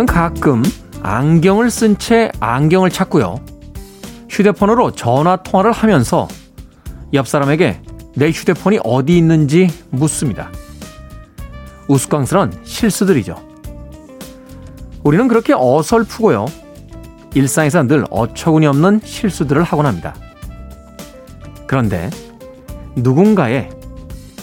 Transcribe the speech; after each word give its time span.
우리는 0.00 0.06
가끔 0.06 0.62
안경을 1.02 1.70
쓴 1.70 1.98
채 1.98 2.30
안경을 2.40 2.88
찾고요. 2.88 3.38
휴대폰으로 4.30 4.92
전화 4.92 5.36
통화를 5.36 5.72
하면서 5.72 6.26
옆 7.12 7.28
사람에게 7.28 7.82
내 8.16 8.30
휴대폰이 8.30 8.78
어디 8.82 9.18
있는지 9.18 9.68
묻습니다. 9.90 10.48
우스꽝스런 11.86 12.60
실수들이죠. 12.64 13.36
우리는 15.02 15.28
그렇게 15.28 15.52
어설프고요. 15.54 16.46
일상에서 17.34 17.82
늘 17.82 18.06
어처구니 18.08 18.66
없는 18.68 19.02
실수들을 19.04 19.62
하곤 19.62 19.84
합니다. 19.84 20.14
그런데 21.66 22.08
누군가의 22.96 23.68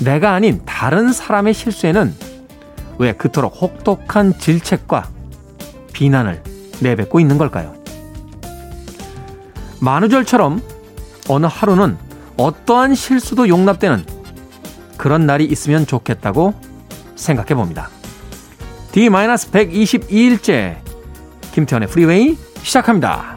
내가 0.02 0.34
아닌 0.34 0.62
다른 0.66 1.12
사람의 1.12 1.56
실수에는 1.56 2.14
왜 3.00 3.14
그토록 3.14 3.60
혹독한 3.60 4.38
질책과 4.38 5.17
비난을 5.98 6.44
내뱉고 6.80 7.20
있는 7.20 7.40
걸까요? 7.40 7.74
만우절처럼 9.82 10.62
어느 11.28 11.48
하루는 11.48 11.98
어떠한 12.38 12.94
실수도 12.94 13.50
용납되는 13.50 14.06
그런 14.98 15.26
날이 15.26 15.46
있으면 15.46 15.88
좋겠다고 15.88 16.54
생각해 17.16 17.56
봅니다. 17.56 17.90
D-122일째 18.92 20.78
김태현의 21.54 21.90
프리웨이 21.90 22.38
시작합니다. 22.62 23.37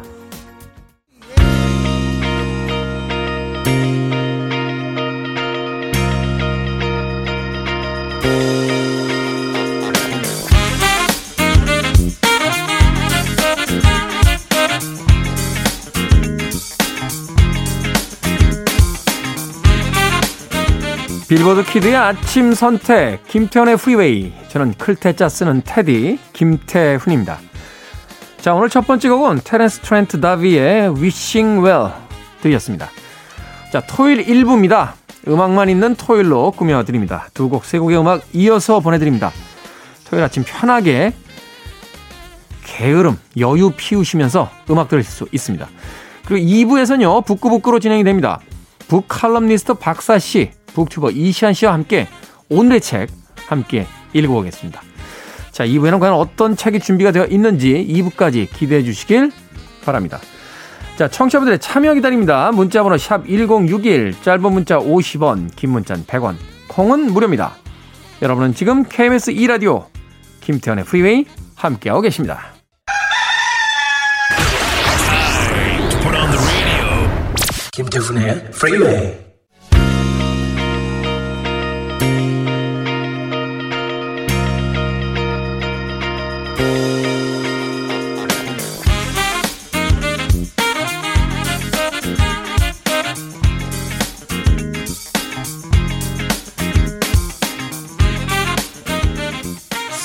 빌보드 21.51 21.65
키드의 21.65 21.97
아침 21.97 22.55
선택 22.55 23.27
김태훈의 23.27 23.77
프리웨이 23.77 24.33
저는 24.49 24.75
클테짜 24.75 25.29
쓰는 25.29 25.63
테디 25.65 26.19
김태훈입니다. 26.33 27.39
자 28.41 28.55
오늘 28.55 28.69
첫 28.69 28.87
번째 28.87 29.09
곡은 29.09 29.41
테렌스 29.43 29.81
트렌트 29.81 30.21
다비의 30.21 30.91
Wishing 30.91 31.67
Well 31.67 31.93
들으셨습니다. 32.43 32.89
자 33.73 33.81
토요일 33.81 34.25
1부입니다. 34.27 34.93
음악만 35.27 35.69
있는 35.69 35.97
토요일로 35.97 36.53
꾸며드립니다. 36.53 37.29
두 37.35 37.49
곡, 37.49 37.65
세 37.65 37.79
곡의 37.79 37.99
음악 37.99 38.23
이어서 38.33 38.79
보내드립니다. 38.79 39.33
토요일 40.09 40.25
아침 40.25 40.45
편하게 40.45 41.13
게으름, 42.65 43.19
여유 43.39 43.73
피우시면서 43.77 44.51
음악 44.71 44.89
들으실 44.89 45.11
수 45.11 45.27
있습니다. 45.33 45.69
그리고 46.27 46.47
2부에서는요, 46.47 47.25
북구북구로 47.25 47.81
진행이 47.81 48.05
됩니다. 48.05 48.39
북칼럼니스트 48.87 49.75
박사 49.75 50.19
씨, 50.19 50.51
북튜버 50.75 51.11
이시안 51.11 51.53
씨와 51.53 51.73
함께 51.73 52.09
오늘의 52.49 52.81
책 52.81 53.09
함께 53.47 53.87
읽어보겠습니다. 54.13 54.83
자, 55.53 55.67
2부에는 55.67 56.01
과연 56.01 56.15
어떤 56.15 56.57
책이 56.57 56.81
준비가 56.81 57.13
되어 57.13 57.27
있는지 57.27 57.87
2부까지 57.89 58.49
기대해 58.53 58.83
주시길 58.83 59.31
바랍니다. 59.85 60.21
자, 60.97 61.09
청취자분들의 61.09 61.59
참여 61.59 61.95
기다립니다. 61.95 62.53
문자번호 62.53 62.99
샵 62.99 63.27
1061, 63.27 64.15
짧은 64.23 64.53
문자 64.53 64.79
50원, 64.79 65.55
긴 65.57 65.71
문자는 65.71 66.05
100원, 66.05 66.37
콩은 66.69 67.13
무료입니다. 67.13 67.55
여러분은 68.23 68.55
지금 68.55 68.85
KBS 68.85 69.33
2라디오 69.33 69.87
김태훈의 70.41 70.85
프리웨이 70.85 71.25
함께하고 71.55 72.03
계십니다. 72.03 72.53
김태훈의 77.73 78.51
프리웨이 78.51 79.30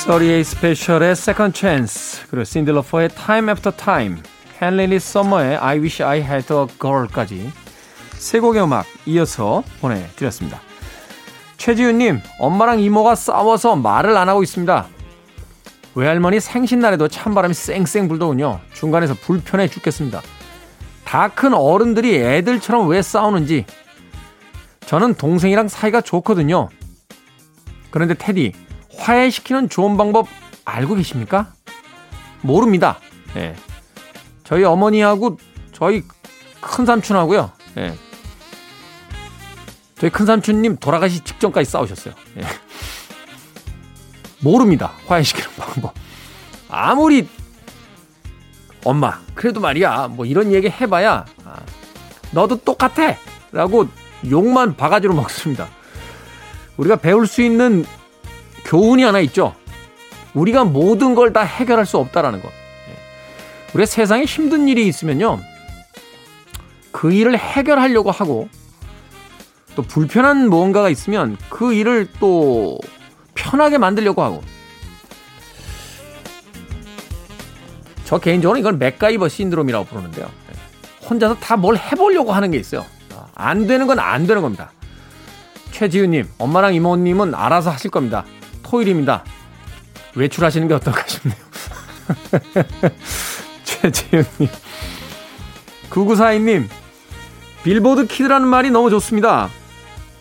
서리에이 0.05 0.43
스페셜의 0.43 1.11
Second 1.11 1.57
Chance 1.59 2.25
그리고 2.29 2.43
신들러퍼의 2.43 3.09
Time 3.09 3.49
After 3.49 3.75
Time 3.75 4.17
헨리리 4.61 4.99
서머의 4.99 5.57
I 5.57 5.79
Wish 5.79 6.03
I 6.03 6.19
Had 6.21 6.53
a 6.53 6.67
Girl까지 6.79 7.51
세 8.11 8.39
곡의 8.39 8.61
음악 8.63 8.85
이어서 9.07 9.63
보내드렸습니다. 9.81 10.61
최지윤님 11.57 12.21
엄마랑 12.39 12.79
이모가 12.81 13.15
싸워서 13.15 13.75
말을 13.75 14.15
안 14.15 14.29
하고 14.29 14.43
있습니다. 14.43 14.87
외할머니 15.95 16.39
생신날에도 16.39 17.07
찬바람이 17.07 17.53
쌩쌩 17.55 18.07
불더군요. 18.07 18.59
중간에서 18.73 19.15
불편해 19.15 19.67
죽겠습니다. 19.67 20.21
다 21.03 21.29
큰 21.29 21.53
어른들이 21.53 22.17
애들처럼 22.17 22.87
왜 22.89 23.01
싸우는지 23.01 23.65
저는 24.85 25.15
동생이랑 25.15 25.67
사이가 25.67 26.01
좋거든요. 26.01 26.69
그런데 27.89 28.13
테디 28.13 28.51
화해시키는 28.97 29.69
좋은 29.69 29.97
방법 29.97 30.27
알고 30.63 30.95
계십니까? 30.95 31.53
모릅니다. 32.41 32.99
예. 33.35 33.55
저희 34.43 34.63
어머니하고 34.63 35.37
저희 35.71 36.03
큰 36.61 36.85
삼촌하고요. 36.85 37.51
예. 37.77 37.93
저희 39.99 40.09
큰 40.09 40.25
삼촌님 40.25 40.77
돌아가시 40.77 41.21
직전까지 41.23 41.69
싸우셨어요. 41.69 42.13
예. 42.37 42.43
모릅니다. 44.41 44.93
화해시키는 45.07 45.49
방법. 45.57 45.93
아무리 46.69 47.27
엄마 48.83 49.19
그래도 49.33 49.59
말이야 49.59 50.09
뭐 50.09 50.25
이런 50.25 50.51
얘기 50.51 50.69
해봐야 50.69 51.25
아, 51.43 51.55
너도 52.31 52.57
똑같아 52.57 53.15
라고 53.51 53.87
욕만 54.29 54.75
바가지로 54.75 55.13
먹습니다. 55.13 55.67
우리가 56.77 56.97
배울 56.97 57.25
수 57.25 57.41
있는 57.41 57.85
교훈이 58.65 59.03
하나 59.03 59.19
있죠. 59.21 59.55
우리가 60.33 60.65
모든 60.65 61.15
걸 61.15 61.31
다 61.31 61.41
해결할 61.41 61.85
수 61.85 61.97
없다라는 61.97 62.41
것. 62.41 62.49
예. 62.49 62.95
우리가 63.73 63.85
세상에 63.85 64.25
힘든 64.25 64.67
일이 64.67 64.87
있으면요. 64.87 65.39
그 66.91 67.11
일을 67.11 67.37
해결하려고 67.37 68.11
하고 68.11 68.49
또 69.75 69.81
불편한 69.81 70.49
무언가가 70.49 70.89
있으면 70.89 71.37
그 71.49 71.73
일을 71.73 72.07
또 72.19 72.79
편하게 73.33 73.77
만들려고 73.77 74.23
하고 74.23 74.41
저 78.05 78.17
개인적으로 78.19 78.57
이걸 78.59 78.73
맥가이버 78.73 79.27
신드롬이라고 79.29 79.85
부르는데요. 79.85 80.25
예. 80.25 81.05
혼자서 81.07 81.35
다 81.35 81.55
뭘 81.57 81.77
해보려고 81.77 82.31
하는 82.33 82.51
게 82.51 82.57
있어요. 82.57 82.85
아, 83.15 83.25
안 83.35 83.67
되는 83.67 83.87
건 83.87 83.99
안 83.99 84.27
되는 84.27 84.41
겁니다. 84.41 84.71
최지우님, 85.71 86.27
엄마랑 86.37 86.73
이모님은 86.75 87.35
알아서 87.35 87.69
하실 87.71 87.91
겁니다. 87.91 88.23
토요일입니다. 88.65 89.23
외출하시는 90.15 90.67
게 90.67 90.73
어떨까 90.73 91.05
싶네요. 91.07 91.37
최지은님. 93.63 94.49
9942님. 95.89 96.67
빌보드 97.63 98.07
키드라는 98.07 98.47
말이 98.47 98.71
너무 98.71 98.89
좋습니다. 98.89 99.49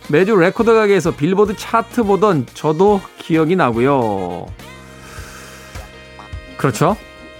매주 0.09 0.37
레코드 0.37 0.73
가게에서 0.75 1.13
빌보드 1.13 1.57
차트 1.57 2.03
보던 2.03 2.47
저도 2.53 3.01
기억이 3.19 3.57
나고요. 3.57 4.47
그렇죠? 6.59 6.97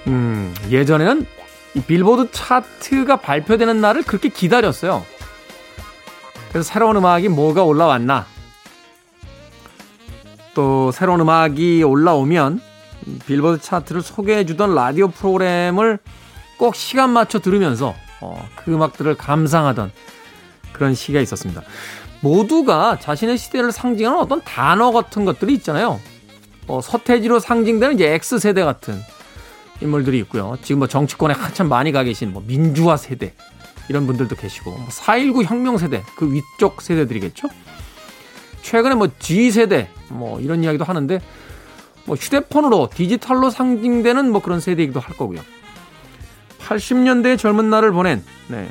음, 0.07 0.55
예전에는 0.71 1.27
이 1.75 1.81
빌보드 1.81 2.31
차트가 2.31 3.17
발표되는 3.17 3.81
날을 3.81 4.03
그렇게 4.03 4.29
기다렸어요. 4.29 5.05
그래서 6.51 6.73
새로운 6.73 6.97
음악이 6.97 7.29
뭐가 7.29 7.65
올라왔나 7.65 8.27
또 10.55 10.93
새로운 10.93 11.21
음악이 11.21 11.83
올라오면 11.83 12.61
빌보드 13.27 13.61
차트를 13.61 14.03
소개해주던 14.03 14.75
라디오 14.75 15.09
프로그램을 15.09 15.99
꼭 16.57 16.75
시간 16.75 17.11
맞춰 17.11 17.41
들으면서 17.41 17.95
어, 18.21 18.49
그 18.57 18.73
음악들을 18.73 19.17
감상하던 19.17 19.93
그런 20.73 20.95
시기가 20.95 21.21
있었습니다. 21.21 21.63
모두가 22.21 22.99
자신의 22.99 23.37
시대를 23.37 23.71
상징하는 23.71 24.19
어떤 24.19 24.41
단어 24.43 24.93
같은 24.93 25.25
것들이 25.25 25.53
있잖아요. 25.55 26.01
어, 26.67 26.81
서태지로 26.81 27.41
상징되는 27.41 27.97
이제 27.97 28.09
X세대 28.09 28.65
같은 28.65 28.99
인물들이 29.83 30.19
있고요. 30.21 30.57
지금 30.63 30.79
뭐 30.79 30.89
정치권에 30.89 31.35
한참 31.35 31.69
많이 31.69 31.93
가 31.93 32.03
계신 32.05 32.33
뭐 32.33 32.43
민주화 32.47 32.97
세대 32.97 33.35
이런 33.89 34.07
분들도 34.07 34.35
계시고 34.37 34.75
4.19뭐 34.89 35.45
혁명 35.45 35.77
세대 35.77 36.03
그 36.17 36.33
위쪽 36.33 36.81
세대들이겠죠. 36.81 37.49
최근에 38.63 38.95
뭐 38.95 39.09
G세대 39.19 39.91
뭐 40.15 40.41
이런 40.41 40.63
이야기도 40.63 40.85
하는데 40.85 41.21
뭐 42.07 42.17
휴대폰으로 42.17 42.91
디지털로 42.95 43.51
상징되는 43.51 44.31
뭐 44.31 44.41
그런 44.41 44.61
세대이기도 44.61 45.01
할 45.01 45.17
거고요. 45.17 45.41
80년대의 46.61 47.39
젊은 47.39 47.71
날을 47.71 47.93
보낸 47.93 48.23
네. 48.49 48.69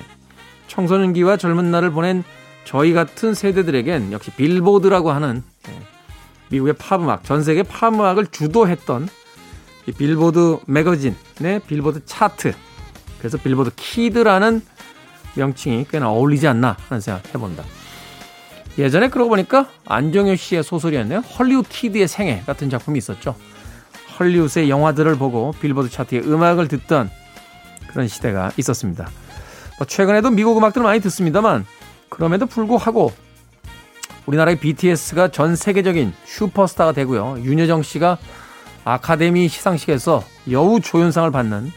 청소년기와 0.68 1.38
젊은 1.38 1.69
날을 1.72 1.92
보낸 1.92 2.24
저희 2.66 2.94
같은 2.94 3.34
세대들에겐 3.34 4.12
역시 4.12 4.31
빌보드라고 4.31 5.12
하는 5.12 5.44
네. 5.68 5.80
미국의 6.50 6.74
팝음악, 6.74 7.24
전 7.24 7.44
세계 7.44 7.63
팝음악을 7.63 8.28
주도했던 8.28 9.10
이 9.88 9.92
빌보드 9.92 10.60
매거진, 10.66 11.16
네, 11.40 11.60
빌보드 11.60 12.06
차트. 12.06 12.54
그래서 13.19 13.38
빌보드 13.38 13.72
키드라는 13.75 14.62
명칭이 15.36 15.86
꽤나 15.90 16.10
어울리지 16.10 16.48
않나 16.48 16.78
하는 16.90 17.01
생각 17.01 17.28
해본다. 17.34 17.63
예전에 18.78 19.10
그러고 19.10 19.30
보니까 19.30 19.68
안정효 19.86 20.36
씨의 20.36 20.64
소설이었네요. 20.64 21.20
헐리우드 21.20 21.70
키드의 21.70 22.08
생애 22.08 22.42
같은 22.46 22.70
작품이 22.70 22.98
있었죠. 22.98 23.36
헐리우드의 24.20 24.70
영화들을 24.70 25.16
보고 25.18 25.54
빌보드 25.60 25.90
차트의 25.90 26.24
음악을 26.24 26.68
듣던 26.68 27.10
그런 27.88 28.08
시대가 28.08 28.52
있었습니다. 28.58 29.10
뭐 29.78 29.88
최근에도 29.88 30.31
미국 30.31 30.58
음악들을 30.58 30.84
많이 30.84 31.00
듣습니다만 31.02 31.66
그럼에도 32.10 32.46
불구하고 32.46 33.12
우리나라의 34.25 34.58
BTS가 34.60 35.30
전 35.30 35.56
세계적인 35.56 36.14
슈퍼스타가 36.26 36.94
되고요. 36.94 37.40
윤여정 37.44 37.84
씨가 37.84 38.18
아카데미 38.86 39.48
시상식에서 39.48 40.24
여우 40.52 40.80
조연상을 40.80 41.30
받는 41.31 41.72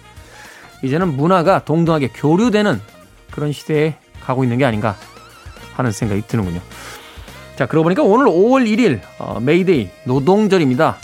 이제는 0.83 1.17
문화가 1.17 1.65
동등하게 1.65 2.09
교류되는 2.09 2.81
그런 3.31 3.53
시대에 3.53 3.97
가고 4.23 4.45
있는 4.45 4.59
게 4.59 4.65
아닌가 4.65 4.97
하는 5.77 5.93
생각이 5.93 6.23
드는군요. 6.27 6.61
자, 7.57 7.67
그러고 7.67 7.85
보니까 7.85 8.03
오늘 8.03 8.27
5월 8.27 8.67
1일 8.67 9.01
어, 9.19 9.41
메이데이 9.41 9.91
노동절입니다. 10.05 10.97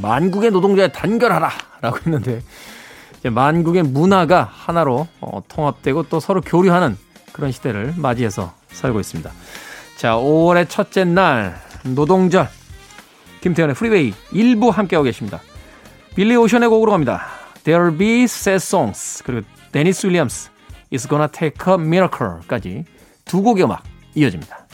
만국의 0.00 0.50
노동자여 0.50 0.88
단결하라 0.88 1.50
라고 1.80 1.98
했는데 1.98 2.42
만국의 3.22 3.82
문화가 3.82 4.48
하나로 4.50 5.06
어, 5.20 5.42
통합되고 5.48 6.04
또 6.04 6.20
서로 6.20 6.40
교류하는 6.40 6.96
그런 7.32 7.52
시대를 7.52 7.94
맞이해서 7.96 8.52
살고 8.68 9.00
있습니다. 9.00 9.30
자, 9.96 10.14
5월의 10.14 10.68
첫째 10.68 11.04
날 11.04 11.60
노동절 11.82 12.48
김태훈의 13.40 13.74
프리웨이 13.74 14.12
1부 14.32 14.70
함께하고 14.70 15.04
계십니다. 15.04 15.40
빌리 16.14 16.36
오션의 16.36 16.68
곡으로 16.68 16.92
갑니다. 16.92 17.26
There'll 17.64 17.98
be 17.98 18.24
sad 18.24 18.56
songs 18.56 19.22
그리고 19.24 19.46
데니스 19.72 20.06
윌리엄스 20.06 20.50
It's 20.92 21.08
gonna 21.08 21.28
take 21.30 21.72
a 21.72 21.78
miracle까지 21.78 22.84
두 23.24 23.42
곡의 23.42 23.64
음악 23.64 23.89
이어집니다. 24.14 24.66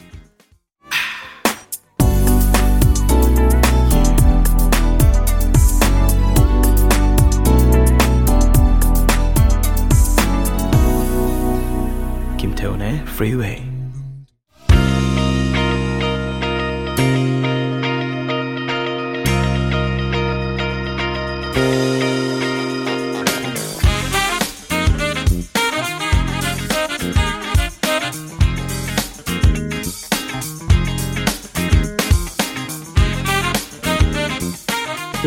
김태훈의 12.38 13.02
Freeway. 13.06 13.75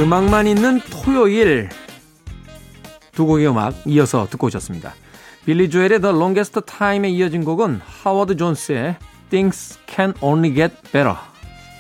음악만 0.10 0.48
있는 0.48 0.82
토요일 0.90 1.70
두 3.12 3.28
곡의 3.28 3.48
음악 3.48 3.76
이어서 3.86 4.26
듣고 4.28 4.48
오셨습니다. 4.48 4.96
빌리 5.46 5.70
조엘의 5.70 6.02
The 6.02 6.16
Longest 6.16 6.62
Time에 6.66 7.12
이어진 7.12 7.46
곡은 7.46 7.80
하워드 7.86 8.36
존스의 8.36 8.98
Things 9.30 9.78
Can 9.88 10.16
Only 10.20 10.56
Get 10.56 10.74
Better 10.92 11.14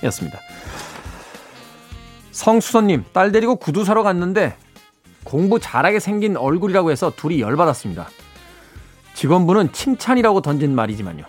였습니다. 0.03 0.37
성수선님, 2.29 3.05
딸 3.13 3.31
데리고 3.31 3.55
구두 3.55 3.83
사러 3.83 4.03
갔는데 4.03 4.55
공부 5.23 5.59
잘하게 5.59 5.99
생긴 5.99 6.37
얼굴이라고 6.37 6.91
해서 6.91 7.11
둘이 7.15 7.41
열받았습니다. 7.41 8.09
직원분은 9.15 9.73
칭찬이라고 9.73 10.41
던진 10.41 10.75
말이지만요. 10.75 11.23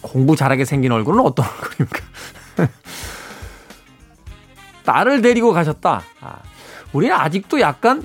공부 0.00 0.34
잘하게 0.34 0.64
생긴 0.64 0.90
얼굴은 0.90 1.20
어떤 1.20 1.46
얼굴입니까? 1.62 2.00
딸을 4.86 5.20
데리고 5.20 5.52
가셨다. 5.52 6.02
아, 6.20 6.38
우리는 6.92 7.14
아직도 7.14 7.60
약간 7.60 8.02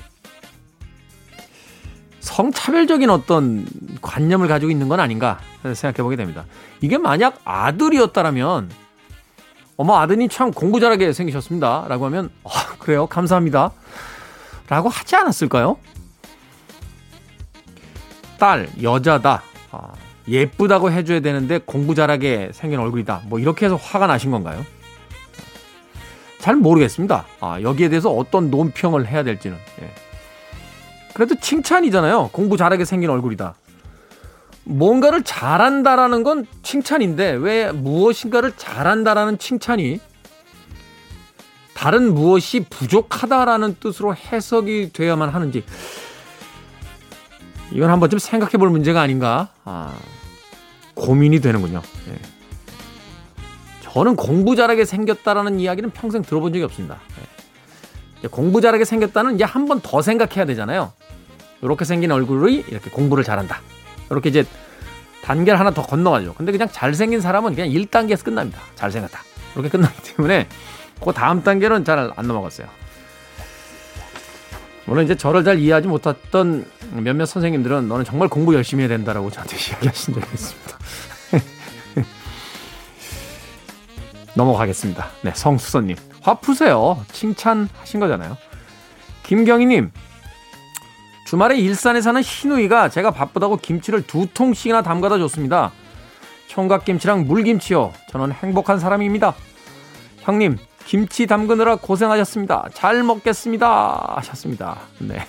성차별적인 2.20 3.08
어떤 3.10 3.66
관념을 4.00 4.48
가지고 4.48 4.70
있는 4.70 4.88
건 4.88 5.00
아닌가 5.00 5.40
생각해 5.62 6.02
보게 6.02 6.16
됩니다. 6.16 6.44
이게 6.80 6.98
만약 6.98 7.40
아들이었다라면 7.44 8.70
어머 9.76 9.98
아드님 9.98 10.28
참 10.28 10.50
공부 10.52 10.78
잘하게 10.80 11.12
생기셨습니다. 11.12 11.86
라고 11.88 12.04
하면 12.06 12.30
아, 12.44 12.76
그래요 12.78 13.06
감사합니다. 13.06 13.72
라고 14.68 14.88
하지 14.88 15.16
않았을까요? 15.16 15.78
딸 18.38 18.68
여자다 18.82 19.42
아, 19.70 19.92
예쁘다고 20.28 20.90
해줘야 20.92 21.20
되는데 21.20 21.58
공부 21.58 21.94
잘하게 21.94 22.50
생긴 22.52 22.78
얼굴이다. 22.80 23.22
뭐 23.26 23.38
이렇게 23.38 23.66
해서 23.66 23.76
화가 23.76 24.06
나신 24.06 24.30
건가요? 24.30 24.64
잘 26.42 26.56
모르겠습니다. 26.56 27.24
아, 27.38 27.60
여기에 27.62 27.88
대해서 27.88 28.10
어떤 28.10 28.50
논평을 28.50 29.06
해야 29.06 29.22
될지는. 29.22 29.56
예. 29.80 29.90
그래도 31.14 31.36
칭찬이잖아요. 31.36 32.30
공부 32.32 32.56
잘하게 32.56 32.84
생긴 32.84 33.10
얼굴이다. 33.10 33.54
뭔가를 34.64 35.22
잘한다라는 35.22 36.24
건 36.24 36.46
칭찬인데 36.64 37.30
왜 37.34 37.70
무엇인가를 37.70 38.54
잘한다라는 38.56 39.38
칭찬이 39.38 40.00
다른 41.74 42.12
무엇이 42.12 42.66
부족하다라는 42.68 43.76
뜻으로 43.78 44.14
해석이 44.16 44.90
되어야만 44.92 45.28
하는지 45.28 45.64
이건 47.70 47.90
한번 47.90 48.10
좀 48.10 48.18
생각해 48.18 48.52
볼 48.52 48.68
문제가 48.70 49.00
아닌가 49.00 49.48
아, 49.64 49.94
고민이 50.94 51.40
되는군요. 51.40 51.82
예. 52.08 52.41
저는 53.92 54.16
공부 54.16 54.56
잘하게 54.56 54.84
생겼다라는 54.84 55.60
이야기는 55.60 55.90
평생 55.90 56.22
들어본 56.22 56.52
적이 56.52 56.64
없습니다. 56.64 56.98
네. 58.22 58.28
공부 58.28 58.60
잘하게 58.60 58.84
생겼다는 58.84 59.34
이제 59.34 59.44
한 59.44 59.66
번 59.66 59.80
더 59.80 60.00
생각해야 60.00 60.44
되잖아요. 60.46 60.92
이렇게 61.60 61.84
생긴 61.84 62.10
얼굴이 62.12 62.64
이렇게 62.68 62.90
공부를 62.90 63.22
잘한다. 63.24 63.60
이렇게 64.10 64.30
이제 64.30 64.44
단계를 65.22 65.58
하나 65.60 65.70
더 65.72 65.82
건너가죠. 65.82 66.34
근데 66.34 66.52
그냥 66.52 66.68
잘생긴 66.70 67.20
사람은 67.20 67.54
그냥 67.54 67.68
1단계에서 67.70 68.24
끝납니다. 68.24 68.60
잘생겼다. 68.76 69.20
이렇게 69.54 69.68
끝나기 69.68 69.94
때문에 70.16 70.48
그 71.04 71.12
다음 71.12 71.42
단계는 71.42 71.84
잘 71.84 72.12
안 72.16 72.26
넘어갔어요. 72.26 72.66
물론 74.86 75.04
이제 75.04 75.14
저를 75.16 75.44
잘 75.44 75.58
이해하지 75.58 75.86
못했던 75.88 76.64
몇몇 76.92 77.26
선생님들은 77.26 77.88
너는 77.88 78.04
정말 78.04 78.28
공부 78.28 78.54
열심히 78.54 78.82
해야 78.82 78.88
된다라고 78.88 79.30
저한테 79.30 79.56
이야기하신 79.70 80.14
적이 80.14 80.26
있습니다. 80.32 80.78
넘어가겠습니다. 84.34 85.06
네, 85.22 85.32
성수선님. 85.34 85.96
화 86.22 86.34
푸세요. 86.34 87.04
칭찬하신 87.12 88.00
거잖아요. 88.00 88.36
김경희님. 89.24 89.90
주말에 91.26 91.56
일산에 91.58 92.00
사는 92.00 92.20
희누이가 92.22 92.88
제가 92.88 93.10
바쁘다고 93.10 93.56
김치를 93.56 94.02
두 94.06 94.26
통씩이나 94.32 94.82
담가다 94.82 95.18
줬습니다. 95.18 95.72
총각김치랑 96.48 97.26
물김치요. 97.26 97.92
저는 98.10 98.32
행복한 98.32 98.78
사람입니다. 98.78 99.34
형님, 100.20 100.58
김치 100.84 101.26
담그느라 101.26 101.76
고생하셨습니다. 101.76 102.68
잘 102.74 103.02
먹겠습니다. 103.02 104.14
하셨습니다. 104.16 104.76
네. 104.98 105.26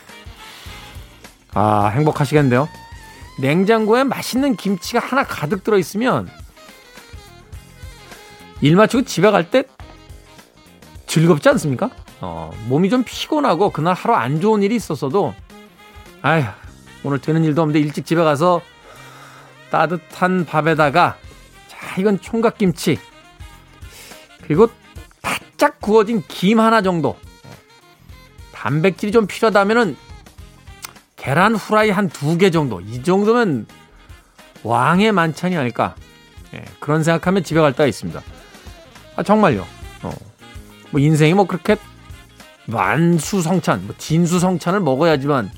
아, 1.53 1.87
행복하시겠는데요? 1.87 2.67
냉장고에 3.39 4.03
맛있는 4.03 4.55
김치가 4.55 4.99
하나 4.99 5.23
가득 5.23 5.63
들어있으면 5.63 6.29
일 8.63 8.75
마치고 8.77 9.03
집에 9.03 9.29
갈 9.29 9.49
때 9.49 9.63
즐겁지 11.05 11.49
않습니까? 11.49 11.89
어, 12.21 12.51
몸이 12.67 12.89
좀 12.89 13.03
피곤하고 13.03 13.71
그날 13.71 13.93
하루 13.93 14.15
안 14.15 14.39
좋은 14.39 14.63
일이 14.63 14.75
있었어도 14.75 15.35
아휴 16.21 16.45
오늘 17.03 17.19
되는 17.19 17.43
일도 17.43 17.61
없는데 17.61 17.79
일찍 17.79 18.05
집에 18.05 18.23
가서 18.23 18.61
따뜻한 19.69 20.45
밥에다가 20.45 21.17
자 21.67 21.77
이건 21.99 22.21
총각김치 22.21 22.97
그리고 24.43 24.69
바짝 25.21 25.81
구워진 25.81 26.23
김 26.29 26.59
하나 26.61 26.81
정도 26.81 27.17
단백질이 28.53 29.11
좀 29.11 29.27
필요하다면은 29.27 29.97
계란 31.17 31.55
후라이 31.55 31.89
한 31.89 32.07
두 32.09 32.37
개 32.37 32.49
정도 32.49 32.79
이 32.79 33.03
정도면 33.03 33.65
왕의 34.63 35.11
만찬이 35.11 35.57
아닐까 35.57 35.95
예, 36.53 36.63
그런 36.79 37.03
생각하면 37.03 37.43
집에 37.43 37.59
갈 37.59 37.73
때가 37.73 37.87
있습니다. 37.87 38.21
아, 39.15 39.23
정말요. 39.23 39.65
어. 40.03 40.11
뭐 40.91 40.99
인생이 41.01 41.33
뭐 41.33 41.45
그렇게 41.45 41.75
만수성찬, 42.65 43.85
뭐 43.87 43.95
진수성찬을 43.97 44.79
먹어야지만 44.79 45.51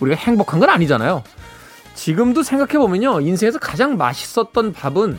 우리가 0.00 0.16
행복한 0.20 0.60
건 0.60 0.70
아니잖아요. 0.70 1.22
지금도 1.94 2.42
생각해 2.42 2.78
보면요, 2.78 3.20
인생에서 3.20 3.58
가장 3.58 3.96
맛있었던 3.96 4.72
밥은 4.72 5.18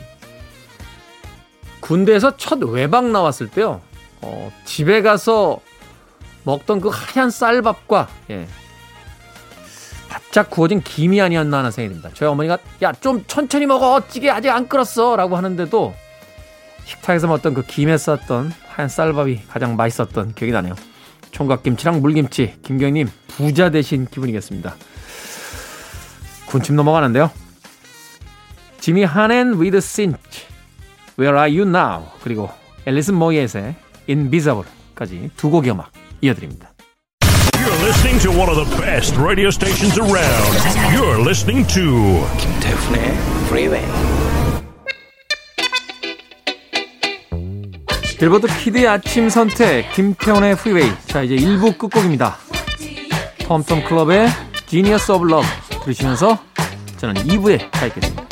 군대에서 1.80 2.36
첫 2.36 2.62
외박 2.62 3.06
나왔을 3.10 3.48
때요. 3.48 3.80
어, 4.20 4.50
집에 4.64 5.02
가서 5.02 5.60
먹던 6.44 6.80
그 6.80 6.88
하얀 6.92 7.30
쌀밥과 7.30 8.08
예, 8.30 8.46
바짝 10.08 10.50
구워진 10.50 10.80
김이 10.82 11.20
아니었나 11.20 11.58
하는 11.58 11.70
생각이 11.70 11.94
듭니다. 11.94 12.10
저희 12.14 12.28
어머니가 12.28 12.58
야 12.82 12.92
좀 12.92 13.24
천천히 13.26 13.66
먹어 13.66 14.02
찌개 14.08 14.30
아직 14.30 14.50
안 14.50 14.68
끓었어라고 14.68 15.36
하는데도 15.36 15.94
식탁에서 16.88 17.26
먹던 17.26 17.52
그 17.52 17.62
김에 17.66 17.98
쌌던 17.98 18.50
하얀 18.66 18.88
쌀밥이 18.88 19.42
가장 19.46 19.76
맛있었던 19.76 20.34
기억이 20.34 20.52
나네요. 20.52 20.74
총각김치랑 21.32 22.00
물김치 22.00 22.60
김경님 22.62 23.10
부자 23.28 23.70
되신 23.70 24.06
기분이겠습니다. 24.06 24.74
군침 26.46 26.76
넘어가는데요. 26.76 27.30
지미 28.80 29.04
한앤 29.04 29.60
with 29.60 29.78
cinch 29.80 30.46
Where 31.18 31.38
are 31.38 31.50
you 31.50 31.68
now 31.68 32.06
그리고 32.22 32.48
앨리슨 32.86 33.14
모이엣의 33.16 33.74
Invisible까지 34.08 35.30
두 35.36 35.50
곡의 35.50 35.72
음악 35.72 35.92
이어드립니다. 36.22 36.72
You're 37.52 37.84
listening 37.84 38.18
to 38.22 38.30
one 38.30 38.48
of 38.48 38.56
the 38.56 38.80
best 38.80 39.14
radio 39.20 39.48
stations 39.48 40.00
around. 40.00 40.56
You're 40.96 41.20
listening 41.20 41.68
to 41.74 42.24
김태훈의 42.38 43.12
Freeway. 43.48 44.17
빌보드 48.18 48.48
키드의 48.48 48.88
아침 48.88 49.28
선택 49.28 49.92
김태훈의 49.92 50.56
프리웨이. 50.56 50.90
자 51.06 51.22
이제 51.22 51.36
1부 51.36 51.78
끝곡입니다. 51.78 52.36
톰톰 53.46 53.84
클럽의 53.84 54.28
Genius 54.66 55.10
of 55.12 55.26
Love 55.26 55.48
들으시면서 55.84 56.38
저는 56.98 57.14
2부에 57.14 57.70
가겠습니다 57.70 58.27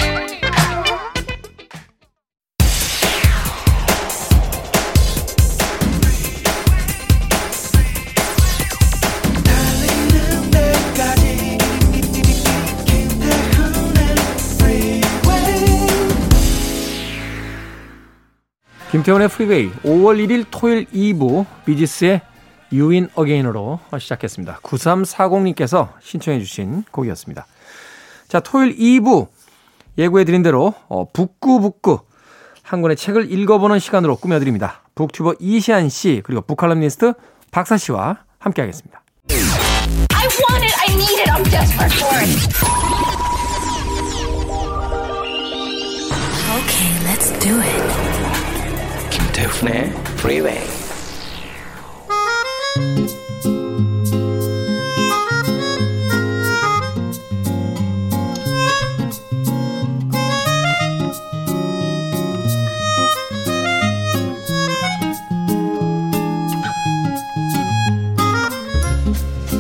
김태훈의 18.97 19.29
프리웨이 19.29 19.71
5월 19.83 20.27
1일 20.27 20.47
토요일 20.51 20.87
2부 20.87 21.45
비지스의 21.67 22.23
You 22.73 22.92
Win 22.92 23.11
Again으로 23.15 23.79
시작했습니다. 23.99 24.61
9340님께서 24.63 25.91
신청해 26.01 26.41
주신 26.41 26.83
곡이었습니다. 26.91 27.47
자, 28.27 28.41
토요일 28.41 28.75
2부 28.75 29.27
예고해 29.99 30.25
드린 30.25 30.43
대로 30.43 30.73
어, 30.89 31.05
북구북구 31.13 32.01
한 32.63 32.81
권의 32.81 32.97
책을 32.97 33.31
읽어보는 33.31 33.81
시간으로 33.81 34.17
꾸며드립니다. 34.17 34.81
북튜버 34.95 35.35
이시안 35.41 35.91
씨 35.91 36.23
그리고 36.25 36.41
북칼럼니스트 36.41 37.13
박사 37.51 37.77
씨와 37.77 38.21
함께하겠습니다. 38.39 39.03
Okay, 46.57 46.89
let's 47.05 47.39
do 47.39 47.61
it. 47.61 48.16
김태훈의 49.47 49.93
Freeway. 50.19 50.67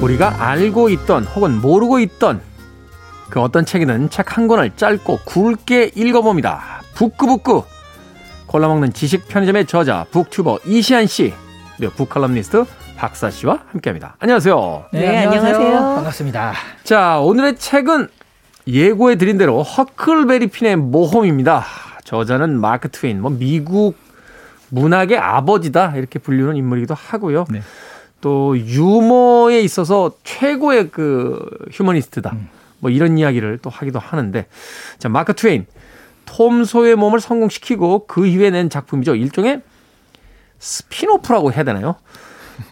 우리가 0.02 0.48
알고 0.48 0.88
있던 0.90 1.24
혹은 1.24 1.60
모르고 1.60 1.98
있던 2.00 2.40
그 3.30 3.40
어떤 3.40 3.64
책이든 3.64 4.10
책 4.10 4.36
한 4.36 4.48
권을 4.48 4.76
짧고 4.76 5.20
굵게 5.24 5.92
읽어봅니다. 5.94 6.82
북구북구 6.94 7.64
골라먹는 8.56 8.94
지식 8.94 9.28
편의점의 9.28 9.66
저자 9.66 10.06
북튜버 10.10 10.60
이시안 10.64 11.06
씨 11.06 11.34
그리고 11.76 11.92
북칼럼니스트 11.92 12.64
박사 12.96 13.28
씨와 13.28 13.64
함께합니다. 13.70 14.16
안녕하세요. 14.18 14.86
네, 14.94 15.26
안녕하세요. 15.26 15.78
반갑습니다. 15.78 16.54
자 16.82 17.20
오늘의 17.20 17.56
책은 17.56 18.08
예고해 18.66 19.16
드린 19.16 19.36
대로 19.36 19.62
허클베리핀의 19.62 20.76
모험입니다. 20.76 21.66
저자는 22.04 22.58
마크 22.58 22.88
트웨인, 22.88 23.20
뭐 23.20 23.30
미국 23.30 23.94
문학의 24.70 25.18
아버지다 25.18 25.94
이렇게 25.96 26.18
불리는 26.18 26.56
인물이기도 26.56 26.94
하고요. 26.94 27.44
네. 27.50 27.60
또 28.22 28.56
유머에 28.58 29.60
있어서 29.60 30.12
최고의 30.24 30.88
그 30.92 31.46
휴머니스트다. 31.72 32.30
음. 32.32 32.48
뭐 32.78 32.90
이런 32.90 33.18
이야기를 33.18 33.58
또 33.60 33.68
하기도 33.68 33.98
하는데 33.98 34.46
자 34.98 35.10
마크 35.10 35.34
트웨인 35.34 35.66
톰 36.36 36.64
소여의 36.64 36.96
모험을 36.96 37.18
성공시키고 37.18 38.06
그 38.06 38.26
이후에 38.26 38.50
낸 38.50 38.68
작품이죠. 38.68 39.14
일종의 39.14 39.62
spin-off라고 40.58 41.50
해야 41.50 41.64
되나요? 41.64 41.96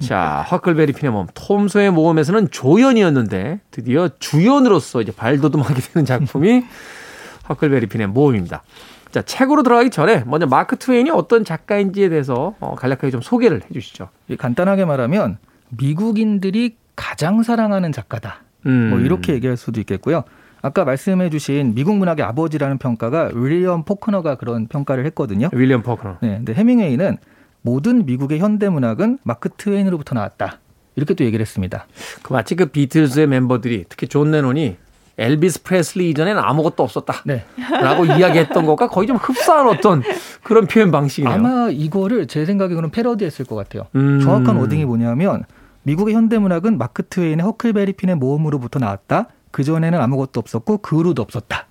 자, 0.01 0.45
허클베리 0.53 0.93
핀의 0.93 1.11
모험, 1.11 1.27
톰 1.33 1.69
소여의 1.69 1.91
모험에서는 1.91 2.51
조연이었는데 2.51 3.61
드디어 3.71 4.11
주연으로서 4.19 5.01
이제 5.01 5.13
발돋움하게 5.13 5.81
되는 5.81 6.05
작품이 6.05 6.63
허클베리 7.49 7.87
핀의 7.87 8.09
모험입니다. 8.09 8.63
자, 9.11 9.23
책으로 9.23 9.63
들어가기 9.63 9.89
전에 9.89 10.25
먼저 10.27 10.47
마크 10.47 10.77
트웨인이 10.77 11.09
어떤 11.09 11.43
작가인지에 11.43 12.11
대해서 12.11 12.55
어, 12.61 12.75
간략하게 12.75 13.11
좀 13.13 13.23
소개를 13.23 13.63
해 13.63 13.67
주시죠. 13.73 14.11
간단하게 14.37 14.85
말하면 14.85 15.39
미국인들이 15.71 16.77
가장 16.97 17.43
사랑하는 17.43 17.93
작가다. 17.93 18.43
음. 18.67 18.91
뭐 18.91 18.99
이렇게 19.01 19.33
얘기할 19.33 19.57
수도 19.57 19.81
있겠고요. 19.81 20.25
아까 20.65 20.87
말씀해 20.87 21.29
주신 21.29 21.75
미국 21.75 21.99
문학의 21.99 22.25
아버지라는 22.25 22.79
평가가 22.79 23.33
윌리엄 23.35 23.85
포크너가 23.85 24.37
그런 24.37 24.67
평가를 24.67 25.05
했거든요. 25.07 25.51
윌리엄 25.53 25.83
포크너. 25.83 26.17
네, 26.23 26.37
근데 26.37 26.55
헤밍웨이는 26.55 27.19
모든 27.61 28.07
미국의 28.07 28.39
현대 28.39 28.71
문학은 28.71 29.19
마크 29.25 29.51
트웨인으로부터 29.51 30.15
나왔다. 30.15 30.61
이렇게 30.97 31.13
또 31.13 31.23
얘기를 31.23 31.43
했습니다. 31.43 31.87
그 32.23 32.33
마치 32.33 32.57
그 32.57 32.65
비틀즈의 32.65 33.27
멤버들이 33.27 33.85
특히 33.91 34.09
존 34.09 34.31
레논이 34.31 34.79
엘비스 35.19 35.65
프레슬리 35.65 36.09
이전에는 36.09 36.41
아무것도 36.43 36.83
없었다. 36.83 37.17
네. 37.27 37.45
라고 37.71 38.07
이야기했던 38.17 38.65
것과 38.65 38.89
거의 38.89 39.07
좀 39.07 39.19
흡사한 39.19 39.69
어떤 39.69 40.03
그런 40.43 40.67
표현 40.67 40.91
방식이네요. 40.91 41.35
아마 41.35 41.69
이거를 41.71 42.27
제 42.27 42.47
생각에는 42.47 42.91
패러디했을 42.91 43.45
것 43.45 43.55
같아요. 43.55 43.87
음. 43.97 44.21
정확한 44.21 44.57
wording이 44.57 44.87
뭐냐면 44.87 45.45
미국의 45.83 46.15
현대 46.15 46.39
문학은 46.39 46.79
마크 46.79 47.03
트웨인의 47.03 47.45
허클베리 47.45 47.93
핀의 47.93 48.17
모험으로부터 48.17 48.79
나왔다. 48.79 49.29
그 49.55 49.63
전에는 49.63 50.01
아무것도 50.01 50.41
없었고 50.41 50.79
그 50.79 50.97
후로도 50.97 51.23
없었다. 51.23 51.69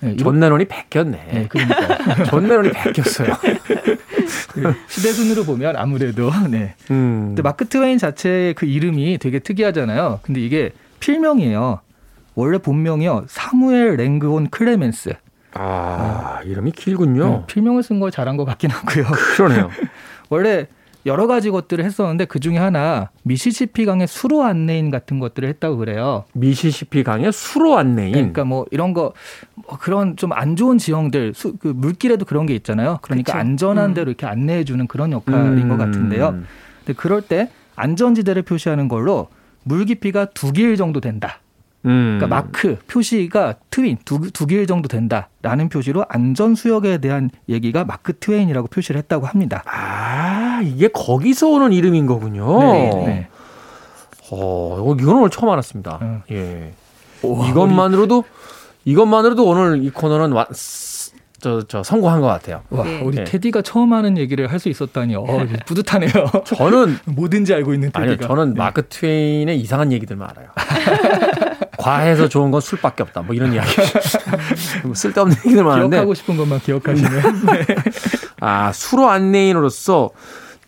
네, 0.00 0.12
이거- 0.12 0.24
존 0.24 0.38
레논이 0.40 0.66
베꼈네. 0.66 1.28
네, 1.32 1.46
그러니까 1.48 2.24
존 2.24 2.46
레논이 2.46 2.68
베꼈어요. 2.70 3.28
시대 4.86 5.12
순으로 5.12 5.44
보면 5.44 5.74
아무래도 5.78 6.30
네. 6.50 6.74
음. 6.90 7.28
근데 7.28 7.40
마크 7.40 7.66
트웨인 7.66 7.96
자체의 7.96 8.52
그 8.52 8.66
이름이 8.66 9.16
되게 9.22 9.38
특이하잖아요. 9.38 10.20
근데 10.22 10.42
이게 10.42 10.72
필명이에요. 11.00 11.80
원래 12.34 12.58
본명이요 12.58 13.24
사무엘 13.26 13.96
랭그온 13.96 14.50
클레멘스. 14.50 15.14
아, 15.54 16.40
이름이 16.44 16.72
길군요. 16.72 17.26
네, 17.26 17.42
필명을 17.46 17.82
쓴 17.82 18.00
걸 18.00 18.10
잘한 18.10 18.36
것 18.36 18.44
같긴 18.44 18.68
하고요. 18.70 19.06
그러네요. 19.36 19.70
원래 20.28 20.66
여러 21.06 21.26
가지 21.26 21.50
것들을 21.50 21.84
했었는데 21.84 22.26
그 22.26 22.40
중에 22.40 22.58
하나 22.58 23.10
미시시피 23.22 23.84
강의 23.84 24.06
수로 24.06 24.42
안내인 24.42 24.90
같은 24.90 25.18
것들을 25.18 25.48
했다고 25.48 25.78
그래요. 25.78 26.24
미시시피 26.34 27.02
강의 27.02 27.32
수로 27.32 27.76
안내인. 27.76 28.12
그러니까 28.12 28.44
뭐 28.44 28.66
이런 28.70 28.92
거뭐 28.92 29.12
그런 29.80 30.16
좀 30.16 30.32
안 30.32 30.56
좋은 30.56 30.78
지형들 30.78 31.32
수, 31.34 31.56
그 31.56 31.68
물길에도 31.68 32.24
그런 32.24 32.46
게 32.46 32.54
있잖아요. 32.54 32.98
그러니까 33.02 33.32
그쵸. 33.32 33.38
안전한 33.38 33.94
데로 33.94 34.10
이렇게 34.10 34.26
안내해 34.26 34.64
주는 34.64 34.86
그런 34.86 35.12
역할인 35.12 35.58
음. 35.58 35.68
것 35.68 35.76
같은데요. 35.76 36.42
근데 36.84 36.92
그럴 36.96 37.22
때 37.22 37.50
안전지대를 37.76 38.42
표시하는 38.42 38.88
걸로 38.88 39.28
물 39.62 39.84
깊이가 39.84 40.26
두길 40.26 40.76
정도 40.76 41.00
된다. 41.00 41.40
음. 41.86 42.18
그러니까 42.18 42.26
마크 42.26 42.76
표시가 42.86 43.54
twain 43.70 43.98
두, 44.04 44.30
두길 44.30 44.66
정도 44.66 44.88
된다라는 44.88 45.68
표시로 45.68 46.04
안전 46.08 46.54
수역에 46.54 46.98
대한 46.98 47.30
얘기가 47.48 47.84
마크 47.84 48.16
트웨인이라고 48.18 48.68
표시를 48.68 48.98
했다고 48.98 49.26
합니다. 49.26 49.62
아, 49.66 50.60
이게 50.64 50.88
거기서 50.88 51.48
오는 51.48 51.72
이름인 51.72 52.06
거군요. 52.06 52.60
네, 52.72 52.90
네. 53.06 53.28
어, 54.30 54.94
이건 54.98 55.16
오늘 55.16 55.30
처음 55.30 55.50
알았습니다. 55.50 55.98
어. 56.00 56.22
예. 56.30 56.72
이것만으로도 57.22 58.24
이것만으로도 58.86 59.46
오늘 59.46 59.84
이 59.84 59.90
코너는 59.90 60.32
와, 60.32 60.46
스- 60.52 61.12
저, 61.40 61.62
저 61.68 61.82
성공한 61.82 62.22
것 62.22 62.26
같아요. 62.26 62.62
와, 62.70 62.84
네. 62.84 63.00
우리 63.02 63.16
네. 63.18 63.24
테디가 63.24 63.60
처음 63.62 63.92
하는 63.92 64.16
얘기를 64.16 64.50
할 64.50 64.58
수 64.58 64.70
있었다니, 64.70 65.14
어, 65.16 65.24
뿌듯하네요. 65.66 66.10
저는 66.46 66.96
뭐든지 67.04 67.52
알고 67.52 67.74
있는 67.74 67.88
테디가. 67.92 68.02
아니요, 68.02 68.16
저는 68.16 68.54
네. 68.54 68.58
마크 68.58 68.86
트웨인의 68.88 69.60
이상한 69.60 69.92
얘기들만 69.92 70.30
알아요. 70.30 70.48
과해서 71.78 72.28
좋은 72.28 72.50
건 72.50 72.60
술밖에 72.60 73.02
없다. 73.02 73.22
뭐 73.22 73.34
이런 73.34 73.52
이야기. 73.52 73.70
뭐 74.84 74.94
쓸데없는 74.94 75.36
얘기들만 75.46 75.72
하는데 75.72 75.96
기억하고 75.96 76.14
싶은 76.14 76.36
것만 76.36 76.60
기억하시는. 76.60 77.10
네. 77.46 77.66
아, 78.40 78.72
수로 78.72 79.08
안내인으로서 79.08 80.10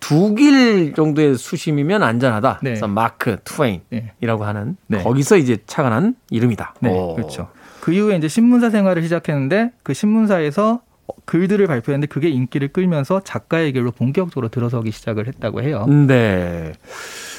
두 0.01 0.35
길 0.35 0.93
정도의 0.95 1.37
수심이면 1.37 2.03
안전하다. 2.03 2.61
네. 2.63 2.71
그래서 2.71 2.87
마크 2.87 3.39
트웨인이라고 3.45 4.43
네. 4.43 4.45
하는 4.45 4.77
네. 4.87 5.03
거기서 5.03 5.37
이제 5.37 5.59
착안한 5.67 6.15
이름이다. 6.31 6.75
네, 6.81 6.91
오. 6.91 7.15
그렇죠. 7.15 7.49
그 7.81 7.93
이후에 7.93 8.17
이제 8.17 8.29
신문사 8.29 8.71
생활을 8.71 9.03
시작했는데 9.03 9.71
그 9.83 9.95
신문사에서 9.95 10.81
글들을 11.25 11.67
발표했는데 11.67 12.09
그게 12.09 12.29
인기를 12.29 12.69
끌면서 12.69 13.21
작가의 13.21 13.73
길로 13.73 13.91
본격적으로 13.91 14.49
들어서기 14.49 14.91
시작을 14.91 15.29
했다고 15.29 15.63
해요. 15.63 15.87
네. 15.87 16.73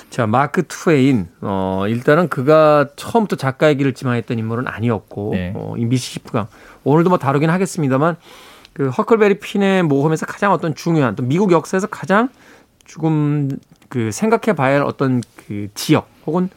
자, 0.09 0.25
마크 0.25 0.63
트웨인. 0.67 1.27
어, 1.41 1.85
일단은 1.87 2.27
그가 2.27 2.87
처음부터 2.95 3.35
작가의 3.35 3.77
길을 3.77 3.93
지망했던 3.93 4.39
인물은 4.39 4.67
아니었고, 4.67 5.31
네. 5.33 5.53
어, 5.55 5.75
이 5.77 5.85
미시시프강. 5.85 6.47
오늘도 6.83 7.09
뭐 7.09 7.17
다루긴 7.17 7.49
하겠습니다만, 7.49 8.17
그 8.73 8.89
허클베리 8.89 9.39
핀의 9.39 9.83
모험에서 9.83 10.25
가장 10.25 10.51
어떤 10.51 10.75
중요한, 10.75 11.15
또 11.15 11.23
미국 11.23 11.51
역사에서 11.51 11.87
가장 11.87 12.29
조금 12.85 13.49
그 13.89 14.11
생각해 14.11 14.55
봐야 14.55 14.75
할 14.75 14.83
어떤 14.83 15.21
그 15.47 15.67
지역 15.73 16.09
혹은 16.25 16.49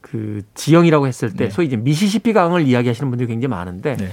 그 0.00 0.42
지형이라고 0.54 1.06
했을 1.06 1.30
때, 1.30 1.44
네. 1.44 1.50
소위 1.50 1.66
이제 1.66 1.76
미시시피 1.76 2.32
강을 2.32 2.62
이야기하시는 2.62 3.10
분들이 3.10 3.28
굉장히 3.28 3.50
많은데, 3.50 3.96
네. 3.96 4.10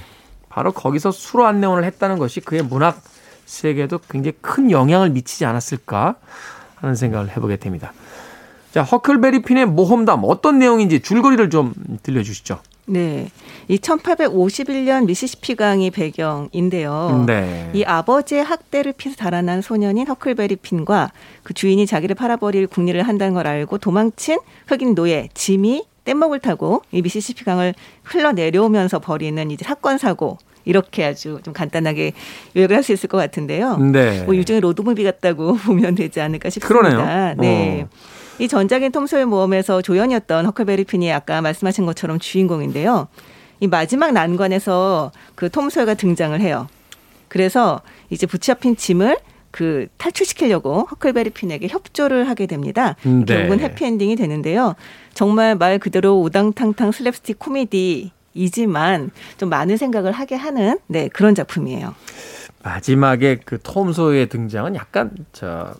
바로 0.50 0.72
거기서 0.72 1.12
수로 1.12 1.46
안내원을 1.46 1.84
했다는 1.84 2.18
것이 2.18 2.40
그의 2.40 2.64
문학 2.64 3.02
세계에도 3.46 4.00
굉장히 4.10 4.38
큰 4.42 4.72
영향을 4.72 5.10
미치지 5.10 5.46
않았을까 5.46 6.16
하는 6.76 6.96
생각을 6.96 7.30
해보게 7.30 7.58
됩니다. 7.58 7.94
자, 8.78 8.84
허클베리 8.84 9.42
핀의 9.42 9.66
모험담 9.66 10.22
어떤 10.26 10.60
내용인지 10.60 11.00
줄거리를 11.00 11.50
좀 11.50 11.74
들려주시죠. 12.04 12.60
네. 12.86 13.28
이 13.68 13.78
1851년 13.78 15.06
미시시피강이 15.08 15.90
배경인데요. 15.90 17.24
네. 17.26 17.72
이 17.74 17.84
아버지의 17.84 18.44
학대를 18.44 18.94
피해서 18.96 19.18
달아난 19.18 19.64
소년인 19.64 20.06
허클베리 20.08 20.58
핀과 20.58 21.12
그 21.42 21.56
주인이 21.56 21.88
자기를 21.88 22.14
팔아버릴 22.14 22.68
궁리를 22.68 23.02
한다는 23.02 23.34
걸 23.34 23.48
알고 23.48 23.80
도망친 23.80 24.38
흑인 24.68 24.94
노예 24.94 25.28
짐이 25.34 25.84
뗏목을 26.06 26.40
타고 26.40 26.84
이 26.92 27.02
미시시피 27.02 27.46
강을 27.46 27.74
흘러 28.04 28.32
내려오면서 28.32 29.00
벌이는 29.00 29.50
이제 29.50 29.66
사건 29.66 29.98
사고 29.98 30.38
이렇게 30.66 31.04
아주 31.04 31.40
좀 31.42 31.52
간단하게 31.52 32.12
요약을 32.56 32.76
할 32.76 32.84
수 32.84 32.94
있을 32.94 33.10
것 33.10 33.18
같은데요. 33.18 33.78
네. 33.78 34.22
뭐 34.26 34.36
일종의 34.36 34.62
로드무비 34.62 35.04
같다고 35.04 35.56
보면 35.66 35.96
되지 35.96 36.22
않을까 36.22 36.52
싶습니다. 36.52 36.90
그러네요. 36.92 37.36
네. 37.40 37.82
어. 37.82 37.90
이 38.40 38.48
전작인 38.48 38.92
톰 38.92 39.02
소여의 39.02 39.26
모험에서 39.26 39.82
조연이었던 39.82 40.46
허클베리 40.46 40.84
핀이 40.84 41.12
아까 41.12 41.42
말씀하신 41.42 41.86
것처럼 41.86 42.20
주인공인데요. 42.20 43.08
이 43.60 43.68
마지막 43.68 44.12
난관에서 44.12 45.12
그 45.36 45.50
톰 45.50 45.64
소여가 45.64 45.96
등장을 45.96 46.40
해요. 46.40 46.68
그래서 47.28 47.82
이제 48.10 48.28
붙잡힌 48.28 48.76
짐을 48.76 49.18
그 49.50 49.88
탈출시키려고 49.98 50.82
허클베리 50.92 51.32
핀에게 51.32 51.68
협조를 51.68 52.30
하게 52.30 52.46
됩니다. 52.46 52.96
음, 53.08 53.26
네. 53.26 53.34
결국은 53.34 53.60
해피엔딩이 53.60 54.16
되는데요. 54.16 54.76
정말 55.16 55.56
말 55.56 55.80
그대로 55.80 56.22
우당탕탕 56.22 56.92
슬랩스틱 56.92 57.40
코미디 57.40 58.12
이지만 58.36 59.10
좀 59.38 59.50
많은 59.50 59.78
생각을 59.78 60.12
하게 60.12 60.36
하는 60.36 60.78
네 60.86 61.08
그런 61.08 61.34
작품이에요. 61.34 61.96
마지막에 62.64 63.40
그 63.44 63.58
톰 63.60 63.81
소여의 63.81 64.30
등장은 64.30 64.76
약간 64.76 65.12
저 65.32 65.74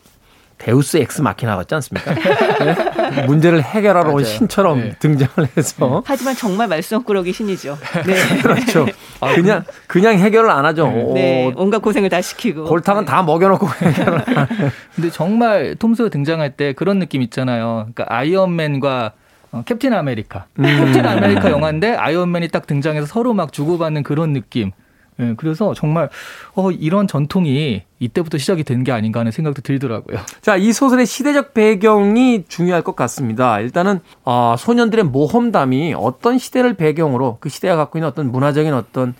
데우스 0.58 0.96
엑스 0.98 1.22
마키나 1.22 1.56
같지 1.56 1.74
않습니까? 1.76 2.14
네? 2.14 3.22
문제를 3.26 3.62
해결하러 3.62 4.10
온 4.10 4.16
맞아요. 4.22 4.24
신처럼 4.24 4.80
네. 4.80 4.96
등장을 4.98 5.48
해서 5.56 6.02
하지만 6.04 6.34
정말 6.34 6.68
말썽꾸러기 6.68 7.32
신이죠. 7.32 7.78
네. 8.04 8.14
그렇죠. 8.42 8.86
그냥 9.34 9.64
그냥 9.86 10.18
해결을 10.18 10.50
안 10.50 10.64
하죠. 10.66 10.88
네, 11.14 11.46
오, 11.46 11.62
온갖 11.62 11.80
고생을 11.80 12.08
다 12.10 12.20
시키고. 12.20 12.64
골탕은 12.64 13.04
네. 13.04 13.10
다 13.10 13.22
먹여놓고 13.22 13.66
해결을 13.82 14.22
안 14.26 14.50
해요. 14.50 14.70
근데 14.94 15.10
정말 15.10 15.76
톰 15.76 15.86
소여가 15.86 16.08
등장할 16.10 16.50
때 16.56 16.72
그런 16.72 16.98
느낌 16.98 17.22
있잖아요. 17.22 17.88
그러니까 17.94 18.04
아이언맨과 18.08 19.12
어, 19.52 19.62
캡틴 19.64 19.94
아메리카. 19.94 20.46
음. 20.58 20.64
캡틴 20.64 21.06
아메리카 21.06 21.50
영화인데 21.50 21.94
아이언맨이 21.94 22.48
딱 22.48 22.66
등장해서 22.66 23.06
서로 23.06 23.32
막 23.32 23.52
주고받는 23.52 24.02
그런 24.02 24.32
느낌. 24.32 24.72
예, 25.20 25.34
그래서 25.36 25.74
정말 25.74 26.08
어, 26.54 26.70
이런 26.70 27.06
전통이 27.08 27.82
이때부터 27.98 28.38
시작이 28.38 28.62
된 28.64 28.84
게 28.84 28.92
아닌가 28.92 29.20
하는 29.20 29.32
생각도 29.32 29.62
들더라고요. 29.62 30.18
자, 30.40 30.56
이 30.56 30.72
소설의 30.72 31.06
시대적 31.06 31.54
배경이 31.54 32.44
중요할 32.48 32.82
것 32.82 32.94
같습니다. 32.94 33.58
일단은 33.60 34.00
어, 34.24 34.54
소년들의 34.56 35.06
모험담이 35.06 35.94
어떤 35.96 36.38
시대를 36.38 36.74
배경으로 36.74 37.38
그 37.40 37.48
시대가 37.48 37.74
갖고 37.76 37.98
있는 37.98 38.08
어떤 38.08 38.30
문화적인 38.30 38.72
어떤 38.72 39.14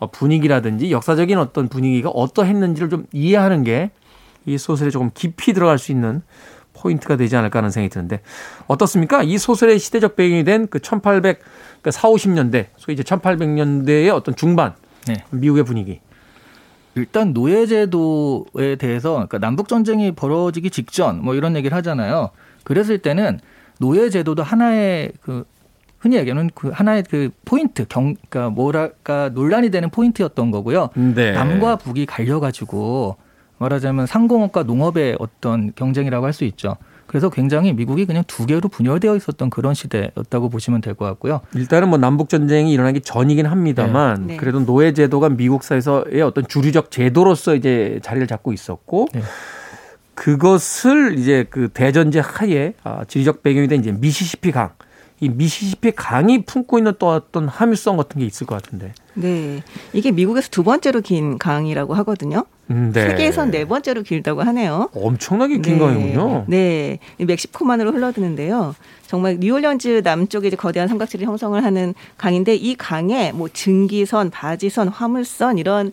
어, 0.00 0.10
분위기라든지 0.10 0.90
역사적인 0.90 1.38
어떤 1.38 1.68
분위기가 1.68 2.10
어떠했는지를 2.10 2.90
좀 2.90 3.06
이해하는 3.12 3.62
게 3.64 3.90
이 4.46 4.58
소설에 4.58 4.90
조금 4.90 5.10
깊이 5.14 5.54
들어갈 5.54 5.78
수 5.78 5.90
있는 5.90 6.20
포인트가 6.74 7.16
되지 7.16 7.34
않을까 7.34 7.60
하는 7.60 7.70
생각이 7.70 7.90
드는데 7.90 8.20
어떻습니까? 8.66 9.22
이 9.22 9.38
소설의 9.38 9.78
시대적 9.78 10.16
배경이 10.16 10.44
된 10.44 10.66
그 10.68 10.80
1800, 10.80 11.40
그 11.80 11.90
4, 11.90 12.08
50년대, 12.10 12.66
소위 12.76 12.92
이제 12.92 13.02
1800년대의 13.02 14.12
어떤 14.14 14.36
중반 14.36 14.74
네. 15.06 15.24
미국의 15.30 15.64
분위기. 15.64 16.00
일단 16.96 17.32
노예제도에 17.32 18.76
대해서 18.76 19.14
그러니까 19.14 19.38
남북 19.38 19.68
전쟁이 19.68 20.12
벌어지기 20.12 20.70
직전 20.70 21.22
뭐 21.24 21.34
이런 21.34 21.56
얘기를 21.56 21.76
하잖아요. 21.76 22.30
그랬을 22.62 22.98
때는 22.98 23.40
노예제도도 23.80 24.42
하나의 24.42 25.12
그 25.20 25.44
흔히 25.98 26.16
얘기하는 26.16 26.50
그 26.54 26.68
하나의 26.68 27.02
그 27.08 27.30
포인트 27.44 27.86
경 27.88 28.14
그러니까 28.28 28.50
뭐랄까 28.50 29.30
논란이 29.30 29.70
되는 29.70 29.90
포인트였던 29.90 30.50
거고요. 30.50 30.90
네. 30.94 31.32
남과 31.32 31.76
북이 31.76 32.06
갈려가지고 32.06 33.16
말하자면 33.58 34.06
상공업과 34.06 34.64
농업의 34.64 35.16
어떤 35.18 35.72
경쟁이라고 35.74 36.26
할 36.26 36.32
수 36.32 36.44
있죠. 36.44 36.76
그래서 37.14 37.30
굉장히 37.30 37.72
미국이 37.72 38.06
그냥 38.06 38.24
두 38.26 38.44
개로 38.44 38.68
분열되어 38.68 39.14
있었던 39.14 39.48
그런 39.48 39.72
시대였다고 39.72 40.48
보시면 40.48 40.80
될 40.80 40.94
것 40.96 41.04
같고요. 41.04 41.42
일단은 41.54 41.88
뭐 41.88 41.96
남북 41.96 42.28
전쟁이 42.28 42.72
일어나기 42.72 43.00
전이긴 43.00 43.46
합니다만 43.46 44.22
네. 44.22 44.26
네. 44.32 44.36
그래도 44.36 44.66
노예 44.66 44.92
제도가 44.92 45.28
미국 45.28 45.62
사회에서의 45.62 46.22
어떤 46.22 46.44
주류적 46.48 46.90
제도로서 46.90 47.54
이제 47.54 48.00
자리를 48.02 48.26
잡고 48.26 48.52
있었고 48.52 49.06
네. 49.14 49.22
그것을 50.14 51.16
이제 51.16 51.46
그 51.50 51.68
대전제 51.68 52.18
하에 52.18 52.74
아, 52.82 53.04
지리적 53.06 53.44
배경이 53.44 53.68
된 53.68 53.78
이제 53.78 53.92
미시시피 53.92 54.50
강. 54.50 54.70
이 55.24 55.28
미시시피 55.30 55.92
강이 55.92 56.44
품고 56.44 56.78
있는 56.78 56.92
또 56.98 57.08
어떤 57.08 57.48
함유성 57.48 57.96
같은 57.96 58.20
게 58.20 58.26
있을 58.26 58.46
것 58.46 58.62
같은데. 58.62 58.92
네. 59.14 59.62
이게 59.94 60.10
미국에서 60.10 60.48
두 60.50 60.62
번째로 60.62 61.00
긴 61.00 61.38
강이라고 61.38 61.94
하거든요. 61.94 62.44
음, 62.70 62.92
네. 62.92 63.08
세계에선 63.08 63.50
네 63.50 63.64
번째로 63.64 64.02
길다고 64.02 64.42
하네요. 64.42 64.90
엄청나게 64.94 65.58
긴 65.58 65.74
네. 65.74 65.78
강이군요. 65.78 66.44
네. 66.48 66.98
이 67.18 67.24
멕시코만으로 67.24 67.92
흘러드는데요. 67.92 68.74
정말 69.06 69.38
뉴올리언즈 69.40 70.02
남쪽에 70.04 70.48
이제 70.48 70.56
거대한 70.56 70.88
삼각지를 70.88 71.26
형성을 71.26 71.62
하는 71.62 71.94
강인데 72.18 72.54
이 72.54 72.74
강에 72.74 73.32
뭐 73.32 73.48
증기선, 73.48 74.30
바지선, 74.30 74.88
화물선 74.88 75.56
이런 75.56 75.90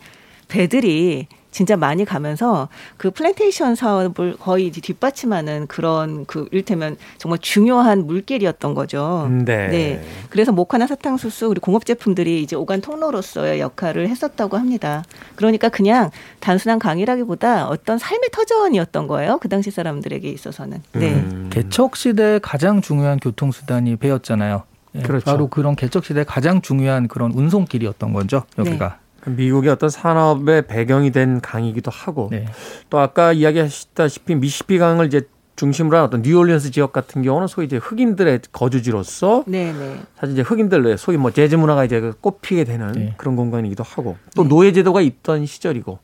배들이 0.49 1.27
진짜 1.51 1.77
많이 1.77 2.05
가면서 2.05 2.69
그 2.97 3.11
플랜테이션 3.11 3.75
사업을 3.75 4.37
거의 4.37 4.67
이제 4.67 4.81
뒷받침하는 4.81 5.67
그런 5.67 6.25
그 6.25 6.47
일테면 6.51 6.97
정말 7.17 7.39
중요한 7.39 8.07
물길이었던 8.07 8.73
거죠. 8.73 9.25
음, 9.27 9.45
네. 9.45 10.01
그래서 10.29 10.51
모카나 10.51 10.87
사탕수수 10.87 11.49
그리고 11.49 11.65
공업 11.65 11.85
제품들이 11.85 12.41
이제 12.41 12.55
오간 12.55 12.81
통로로서의 12.81 13.59
역할을 13.59 14.07
했었다고 14.07 14.57
합니다. 14.57 15.03
그러니까 15.35 15.69
그냥 15.69 16.09
단순한 16.39 16.79
강이라기보다 16.79 17.67
어떤 17.67 17.97
삶의 17.97 18.29
터전이었던 18.31 19.07
거예요. 19.07 19.37
그 19.39 19.49
당시 19.49 19.71
사람들에게 19.71 20.29
있어서는. 20.29 20.81
네. 20.93 21.13
음. 21.13 21.49
개척 21.51 21.95
시대 21.95 22.39
가장 22.41 22.81
중요한 22.81 23.19
교통수단이 23.19 23.97
배였잖아요. 23.97 24.63
예, 24.95 25.01
그렇죠. 25.01 25.25
바로 25.25 25.47
그런 25.47 25.75
개척 25.75 26.05
시대 26.05 26.23
가장 26.23 26.61
중요한 26.61 27.07
그런 27.07 27.31
운송길이었던 27.31 28.13
거죠. 28.13 28.43
여기가. 28.57 28.97
미국의 29.25 29.71
어떤 29.71 29.89
산업의 29.89 30.67
배경이 30.67 31.11
된 31.11 31.41
강이기도 31.41 31.91
하고 31.91 32.29
네. 32.31 32.45
또 32.89 32.99
아까 32.99 33.33
이야기하셨다시피 33.33 34.35
미시피 34.35 34.77
강을 34.77 35.07
이제 35.07 35.27
중심으로 35.55 35.97
한 35.97 36.05
어떤 36.05 36.21
뉴올리언스 36.23 36.71
지역 36.71 36.91
같은 36.91 37.21
경우는 37.21 37.47
소위 37.47 37.67
이제 37.67 37.77
흑인들의 37.77 38.41
거주지로서 38.51 39.43
네, 39.45 39.71
네. 39.71 40.01
사실 40.17 40.33
이제 40.33 40.41
흑인들 40.41 40.97
소위 40.97 41.17
뭐 41.17 41.31
재즈 41.31 41.55
문화가 41.55 41.85
이제 41.85 41.99
그 41.99 42.13
꽃피게 42.19 42.63
되는 42.63 42.91
네. 42.93 43.13
그런 43.17 43.35
공간이기도 43.35 43.83
하고 43.83 44.17
또 44.35 44.47
노예 44.47 44.71
제도가 44.71 45.01
있던 45.01 45.45
시절이고 45.45 45.99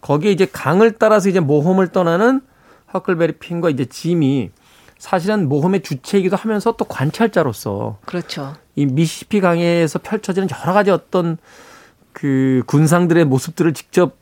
거기에 0.00 0.30
이제 0.30 0.46
강을 0.46 0.92
따라서 0.92 1.28
이제 1.28 1.40
모험을 1.40 1.88
떠나는 1.88 2.40
허클베리 2.94 3.32
핀과 3.38 3.70
이제 3.70 3.84
짐이 3.84 4.50
사실은 4.98 5.48
모험의 5.48 5.82
주체이기도 5.82 6.36
하면서 6.36 6.72
또 6.72 6.84
관찰자로서 6.84 7.98
그렇죠. 8.04 8.54
이 8.76 8.86
미시시피 8.86 9.40
강에서 9.40 9.98
펼쳐지는 9.98 10.48
여러 10.50 10.72
가지 10.72 10.90
어떤 10.90 11.38
그 12.18 12.64
군상들의 12.66 13.24
모습들을 13.26 13.72
직접 13.74 14.16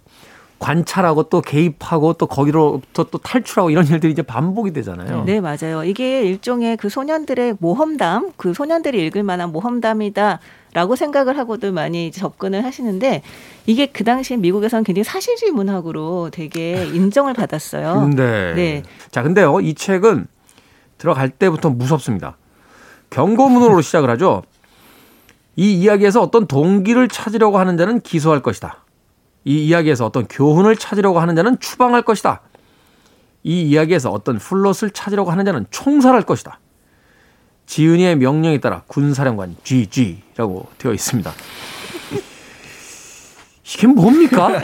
관찰하고 0.58 1.24
또 1.24 1.40
개입하고 1.40 2.12
또 2.14 2.26
거기로부터 2.26 3.04
또 3.04 3.16
탈출하고 3.16 3.70
이런 3.70 3.86
일들이 3.86 4.12
이제 4.12 4.20
반복이 4.20 4.72
되잖아요. 4.74 5.24
네, 5.24 5.40
맞아요. 5.40 5.82
이게 5.84 6.22
일종의 6.22 6.76
그 6.76 6.90
소년들의 6.90 7.56
모험담, 7.58 8.32
그 8.36 8.52
소년들이 8.52 9.06
읽을 9.06 9.22
만한 9.22 9.50
모험담이다. 9.50 10.40
라고 10.74 10.94
생각을 10.94 11.38
하고도 11.38 11.72
많이 11.72 12.12
접근을 12.12 12.62
하시는데 12.62 13.22
이게 13.64 13.86
그 13.86 14.04
당시에 14.04 14.36
미국에서는 14.36 14.84
굉장히 14.84 15.04
사실주의 15.04 15.50
문학으로 15.50 16.28
되게 16.30 16.84
인정을 16.84 17.32
받았어요. 17.32 18.00
근데 18.04 18.52
네. 18.54 18.82
자, 19.10 19.22
근데요. 19.22 19.60
이 19.60 19.72
책은 19.72 20.26
들어갈 20.98 21.30
때부터 21.30 21.70
무섭습니다. 21.70 22.36
경고문으로 23.08 23.80
시작을 23.80 24.10
하죠. 24.10 24.42
이 25.56 25.72
이야기에서 25.72 26.22
어떤 26.22 26.46
동기를 26.46 27.08
찾으려고 27.08 27.58
하는 27.58 27.76
자는 27.76 28.00
기소할 28.00 28.42
것이다. 28.42 28.84
이 29.44 29.64
이야기에서 29.66 30.04
어떤 30.04 30.26
교훈을 30.26 30.76
찾으려고 30.76 31.18
하는 31.18 31.34
자는 31.34 31.58
추방할 31.58 32.02
것이다. 32.02 32.42
이 33.42 33.62
이야기에서 33.62 34.10
어떤 34.10 34.38
플롯을 34.38 34.90
찾으려고 34.92 35.30
하는 35.30 35.44
자는 35.44 35.66
총살할 35.70 36.22
것이다. 36.22 36.60
지은이의 37.66 38.16
명령에 38.16 38.58
따라 38.58 38.82
군사령관 38.86 39.56
GG라고 39.64 40.68
되어 40.78 40.92
있습니다. 40.92 41.32
이게 43.64 43.86
뭡니까? 43.86 44.60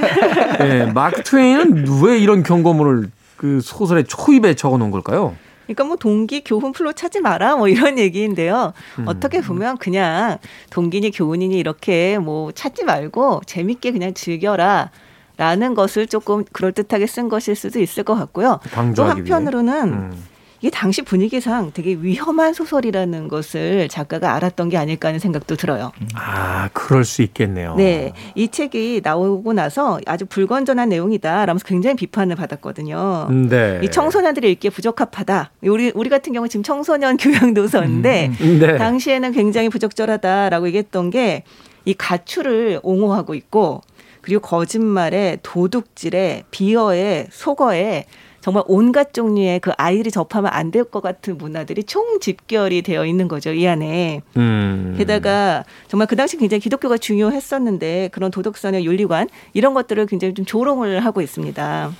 네, 0.58 0.86
마크 0.92 1.22
트웨인은 1.22 2.02
왜 2.02 2.18
이런 2.18 2.42
경고문을 2.42 3.10
그 3.36 3.60
소설의 3.60 4.04
초입에 4.04 4.54
적어 4.54 4.78
놓은 4.78 4.90
걸까요? 4.90 5.36
그러니까 5.74 5.84
뭐 5.84 5.96
동기 5.96 6.42
교훈 6.44 6.72
플롯 6.72 6.92
찾지 6.92 7.20
마라 7.20 7.56
뭐 7.56 7.68
이런 7.68 7.98
얘기인데요. 7.98 8.72
음. 8.98 9.04
어떻게 9.08 9.40
보면 9.40 9.78
그냥 9.78 10.38
동기니 10.70 11.10
교훈이니 11.10 11.58
이렇게 11.58 12.18
뭐 12.18 12.52
찾지 12.52 12.84
말고 12.84 13.42
재밌게 13.46 13.92
그냥 13.92 14.14
즐겨라. 14.14 14.90
라는 15.38 15.74
것을 15.74 16.06
조금 16.06 16.44
그럴듯하게 16.52 17.06
쓴 17.06 17.28
것일 17.30 17.56
수도 17.56 17.80
있을 17.80 18.04
것 18.04 18.14
같고요. 18.14 18.60
또. 18.94 19.04
한편으로는 19.04 19.92
음. 19.92 20.24
이게 20.62 20.70
당시 20.70 21.02
분위기상 21.02 21.72
되게 21.74 21.94
위험한 21.94 22.54
소설이라는 22.54 23.28
것을 23.28 23.88
작가가 23.88 24.34
알았던 24.34 24.68
게 24.70 24.78
아닐까 24.78 25.08
하는 25.08 25.18
생각도 25.18 25.56
들어요. 25.56 25.92
아, 26.14 26.70
그럴 26.72 27.04
수 27.04 27.22
있겠네요. 27.22 27.74
네. 27.74 28.12
이 28.34 28.48
책이 28.48 29.02
나오고 29.04 29.52
나서 29.52 30.00
아주 30.06 30.24
불건전한 30.24 30.88
내용이다. 30.88 31.44
라면서 31.44 31.66
굉장히 31.66 31.96
비판을 31.96 32.36
받았거든요. 32.36 33.28
네. 33.50 33.80
이 33.82 33.90
청소년들이 33.90 34.50
읽기에 34.52 34.70
부적합하다. 34.70 35.50
우리 35.64 35.92
우리 35.94 36.08
같은 36.08 36.32
경우 36.32 36.48
지금 36.48 36.62
청소년 36.62 37.16
교양 37.20 37.52
도서인데 37.52 38.30
네. 38.38 38.78
당시에는 38.78 39.32
굉장히 39.32 39.68
부적절하다라고 39.68 40.68
얘기했던 40.68 41.10
게 41.10 41.44
이 41.84 41.94
가출을 41.94 42.80
옹호하고 42.82 43.34
있고 43.34 43.82
그리고 44.20 44.40
거짓말에 44.40 45.38
도둑질에 45.42 46.44
비어에 46.50 47.26
속어에 47.30 48.06
정말 48.42 48.64
온갖 48.66 49.14
종류의 49.14 49.60
그 49.60 49.70
아이들이 49.78 50.10
접하면 50.10 50.50
안 50.52 50.70
될 50.72 50.84
것 50.84 51.00
같은 51.00 51.38
문화들이 51.38 51.84
총 51.84 52.18
집결이 52.20 52.82
되어 52.82 53.06
있는 53.06 53.28
거죠 53.28 53.52
이 53.52 53.66
안에. 53.66 54.20
음. 54.36 54.94
게다가 54.98 55.64
정말 55.88 56.06
그 56.08 56.16
당시 56.16 56.36
굉장히 56.36 56.60
기독교가 56.60 56.98
중요했었는데 56.98 58.10
그런 58.12 58.30
도덕성의 58.30 58.84
윤리관 58.84 59.28
이런 59.54 59.74
것들을 59.74 60.04
굉장히 60.06 60.34
좀 60.34 60.44
조롱을 60.44 61.04
하고 61.04 61.20
있습니다. 61.20 61.92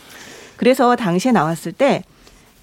그래서 0.57 0.97
당시에 0.97 1.33
나왔을 1.33 1.73
때 1.73 2.03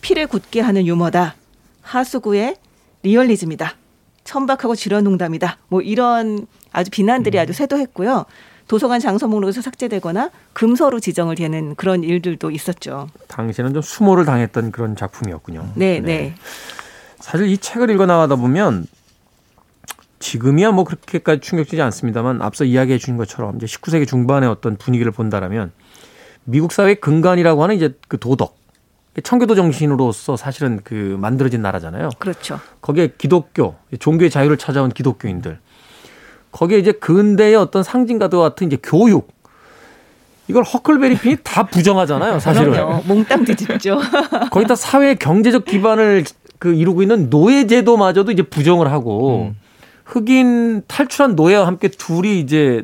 피를 0.02 0.28
굳게 0.28 0.60
하는 0.62 0.86
유머다. 0.86 1.36
하수구의 1.82 2.56
리얼리즘이다. 3.04 3.76
천박하고 4.24 4.76
지런 4.76 5.04
농담이다. 5.06 5.58
뭐 5.70 5.82
이런 5.82 6.46
아주 6.72 6.92
비난들이 6.92 7.40
아주 7.40 7.54
쇄도했고요. 7.54 8.26
도서관 8.70 9.00
장서 9.00 9.28
목록에서 9.28 9.64
삭제되거나 9.64 10.30
금서로 10.54 11.00
지정을 11.00 11.36
되는 11.36 11.74
그런 11.74 12.04
일들도 12.04 12.52
있었죠. 12.52 13.10
당시에는 13.28 13.74
좀 13.74 13.82
수모를 13.82 14.26
당했던 14.26 14.72
그런 14.72 14.96
작품이었군요. 14.96 15.72
네, 15.74 16.00
네. 16.00 16.36
사실 17.20 17.48
이 17.48 17.58
책을 17.58 17.90
읽어 17.90 18.06
나가다 18.06 18.36
보면 18.36 18.86
지금이야 20.20 20.72
뭐 20.72 20.84
그렇게까지 20.84 21.42
충격적이지 21.42 21.82
않습니다만 21.82 22.44
앞서 22.44 22.64
이야기해 22.64 23.00
주신 23.00 23.18
것처럼 23.18 23.56
이제 23.56 23.66
19세기 23.66 24.08
중반의 24.08 24.48
어떤 24.48 24.78
분위기를 24.78 25.12
본다라면 25.12 25.72
미국 26.44 26.72
사회의 26.72 26.96
근간이라고 27.02 27.64
하는 27.64 27.76
이제 27.76 27.98
그 28.08 28.20
도덕, 28.20 28.56
청교도 29.24 29.56
정신으로서 29.56 30.38
사실은 30.38 30.80
그 30.84 31.18
만들어진 31.20 31.64
나라잖아요. 31.64 32.10
그렇죠. 32.20 32.60
거기에 32.82 33.14
기독교, 33.18 33.78
종교의 34.00 34.30
자유를 34.30 34.58
찾아온 34.58 34.92
기독교인들. 34.92 35.60
거기에 36.52 36.80
이제 36.80 36.92
근대의 36.92 37.56
어떤 37.56 37.84
상징과도 37.84 38.40
같은 38.40 38.68
이제 38.68 38.78
교육. 38.82 39.30
이걸 40.48 40.64
허클베리핀이 40.64 41.38
다 41.44 41.68
부정하잖아요, 41.68 42.40
사실은. 42.40 42.72
그럼요. 42.72 43.04
몽땅 43.06 43.46
뒤집죠. 43.46 44.00
거기다 44.50 44.76
사회 44.76 45.14
경제적 45.14 45.66
기반을 45.66 46.24
그 46.58 46.74
이루고 46.74 47.04
있는 47.04 47.30
노예 47.30 47.68
제도마저도 47.68 48.32
이제 48.32 48.42
부정을 48.42 48.92
하고 48.92 49.54
흑인 50.06 50.82
탈출한 50.88 51.36
노예와 51.36 51.68
함께 51.68 51.88
둘이 51.88 52.40
이제 52.40 52.84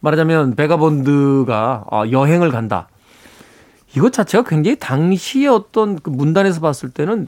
말하자면 0.00 0.54
베가본드가 0.54 1.84
아, 1.90 2.04
여행을 2.10 2.50
간다. 2.50 2.88
이것 3.96 4.12
자체가 4.12 4.44
굉장히 4.48 4.76
당시의 4.78 5.48
어떤 5.48 5.98
그 5.98 6.10
문단에서 6.10 6.60
봤을 6.60 6.90
때는 6.90 7.26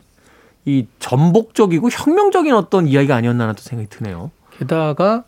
이 0.65 0.87
전복적이고 0.99 1.89
혁명적인 1.91 2.55
어떤 2.55 2.87
이야기가 2.87 3.17
아니었나 3.17 3.45
하는 3.45 3.55
또 3.57 3.63
생각이 3.63 3.89
드네요. 3.89 4.31
게다가 4.57 5.25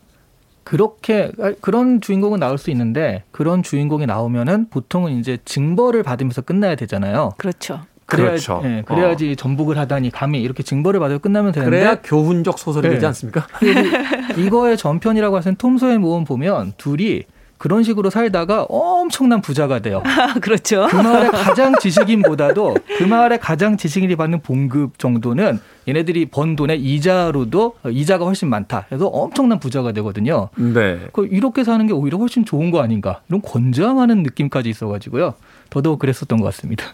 그렇게 0.63 1.31
아, 1.39 1.53
그런 1.61 2.01
주인공은 2.01 2.39
나올 2.39 2.57
수 2.57 2.71
있는데 2.71 3.23
그런 3.31 3.63
주인공이 3.63 4.05
나오면은 4.05 4.69
보통은 4.69 5.19
이제 5.19 5.37
징벌을 5.45 6.03
받으면서 6.03 6.41
끝나야 6.41 6.75
되잖아요. 6.75 7.33
그렇죠. 7.37 7.81
그래야, 8.05 8.27
그렇죠. 8.27 8.61
예, 8.65 8.83
그래야지 8.85 9.37
전복을 9.37 9.77
하다니 9.77 10.11
감히 10.11 10.41
이렇게 10.41 10.63
징벌을 10.63 10.99
받고 10.99 11.19
끝나면 11.19 11.53
되는데 11.53 11.69
그래야 11.69 12.01
교훈적 12.01 12.59
소설이 12.59 12.89
네. 12.89 12.95
되지 12.95 13.05
않습니까? 13.05 13.47
이거의 14.37 14.75
전편이라고 14.75 15.37
하는 15.37 15.55
톰소의 15.55 15.97
모험 15.97 16.25
보면 16.25 16.73
둘이 16.77 17.23
그런 17.61 17.83
식으로 17.83 18.09
살다가 18.09 18.63
엄청난 18.63 19.39
부자가 19.39 19.77
돼요. 19.77 20.01
아, 20.03 20.33
그렇죠. 20.41 20.87
그 20.89 20.95
마을의 20.95 21.29
가장 21.29 21.75
지식인보다도 21.79 22.75
그 22.97 23.03
마을의 23.03 23.39
가장 23.39 23.77
지식인이 23.77 24.15
받는 24.15 24.41
봉급 24.41 24.97
정도는 24.97 25.59
얘네들이 25.87 26.25
번 26.31 26.55
돈의 26.55 26.81
이자로도 26.81 27.75
이자가 27.91 28.25
훨씬 28.25 28.49
많다. 28.49 28.87
그래서 28.89 29.05
엄청난 29.05 29.59
부자가 29.59 29.91
되거든요. 29.91 30.49
네. 30.55 31.01
그 31.13 31.27
이렇게 31.27 31.63
사는 31.63 31.85
게 31.85 31.93
오히려 31.93 32.17
훨씬 32.17 32.45
좋은 32.45 32.71
거 32.71 32.81
아닌가 32.81 33.21
이런 33.29 33.43
권장하는 33.43 34.23
느낌까지 34.23 34.67
있어가지고요. 34.67 35.35
더더욱 35.69 35.99
그랬었던 35.99 36.39
것 36.39 36.45
같습니다. 36.45 36.85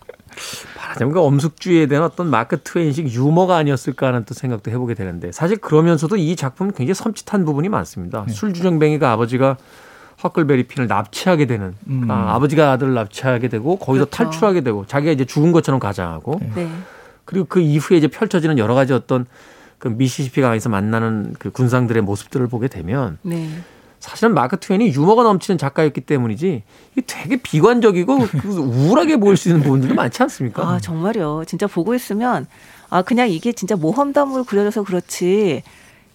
말하자면 0.75 1.13
그 1.13 1.21
엄숙주의에 1.21 1.85
대한 1.85 2.03
어떤 2.03 2.29
마크 2.29 2.59
트웨인식 2.61 3.07
유머가 3.13 3.55
아니었을까 3.55 4.07
하는 4.07 4.25
또 4.25 4.33
생각도 4.33 4.69
해보게 4.69 4.95
되는데 4.95 5.31
사실 5.31 5.55
그러면서도 5.55 6.17
이 6.17 6.35
작품은 6.35 6.73
굉장히 6.73 6.93
섬찟한 6.93 7.45
부분이 7.45 7.69
많습니다. 7.69 8.25
네. 8.27 8.33
술주정뱅이가 8.33 9.13
아버지가 9.13 9.55
허클베리 10.23 10.63
핀을 10.63 10.87
납치하게 10.87 11.45
되는 11.45 11.75
음. 11.87 12.09
아, 12.09 12.35
아버지가 12.35 12.71
아들을 12.71 12.93
납치하게 12.93 13.49
되고 13.49 13.77
거기서 13.77 14.05
그렇죠. 14.05 14.09
탈출하게 14.09 14.61
되고 14.61 14.85
자기가 14.85 15.11
이제 15.11 15.25
죽은 15.25 15.51
것처럼 15.51 15.79
가장하고 15.79 16.39
네. 16.55 16.69
그리고 17.25 17.45
그 17.47 17.59
이후에 17.59 17.97
이제 17.97 18.07
펼쳐지는 18.07 18.57
여러 18.57 18.73
가지 18.73 18.93
어떤 18.93 19.25
그 19.77 19.89
미시시피 19.89 20.41
강에서 20.41 20.69
만나는 20.69 21.35
그 21.37 21.51
군상들의 21.51 22.01
모습들을 22.01 22.47
보게 22.47 22.67
되면 22.67 23.19
네. 23.21 23.47
사실은 23.99 24.33
마크 24.33 24.59
트웨인이 24.59 24.93
유머가 24.93 25.23
넘치는 25.23 25.57
작가였기 25.57 26.01
때문이지 26.01 26.63
이게 26.93 27.01
되게 27.05 27.37
비관적이고 27.37 28.17
그 28.41 28.47
우울하게 28.47 29.17
보일 29.17 29.37
수 29.37 29.49
있는 29.49 29.63
부분들도 29.63 29.95
많지 29.95 30.21
않습니까? 30.23 30.67
아, 30.67 30.79
정말요. 30.79 31.43
진짜 31.45 31.67
보고 31.67 31.93
있으면 31.93 32.47
아, 32.89 33.01
그냥 33.01 33.29
이게 33.29 33.51
진짜 33.51 33.75
모험담으로 33.75 34.45
그려져서 34.45 34.83
그렇지. 34.83 35.63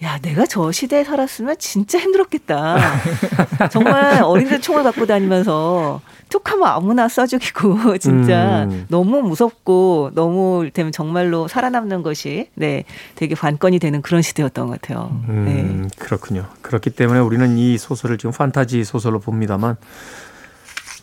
야, 0.03 0.19
내가 0.19 0.47
저 0.47 0.73
시대에 0.73 1.05
살았으면 1.05 1.57
진짜 1.59 1.99
힘들었겠다. 1.99 2.77
정말 3.71 4.23
어린들 4.23 4.61
총을 4.61 4.83
갖고 4.83 5.07
다니면서 5.07 6.01
툭 6.29 6.51
하면 6.51 6.67
아무나 6.67 7.07
쏴 7.07 7.29
죽이고 7.29 7.99
진짜 7.99 8.65
음. 8.65 8.87
너무 8.89 9.23
무섭고 9.23 10.13
너무 10.15 10.69
되면 10.73 10.91
정말로 10.91 11.47
살아남는 11.47 12.03
것이 12.03 12.49
네 12.55 12.85
되게 13.15 13.35
관건이 13.35 13.79
되는 13.79 14.03
그런 14.03 14.23
시대였던 14.23 14.67
것 14.67 14.81
같아요. 14.81 15.23
네. 15.29 15.35
음, 15.35 15.91
그렇군요. 15.99 16.47
그렇기 16.63 16.91
때문에 16.91 17.21
우리는 17.21 17.57
이 17.57 17.79
소설을 17.79 18.19
지금 18.19 18.33
판타지 18.33 18.83
소설로 18.85 19.21
봅니다만 19.21 19.77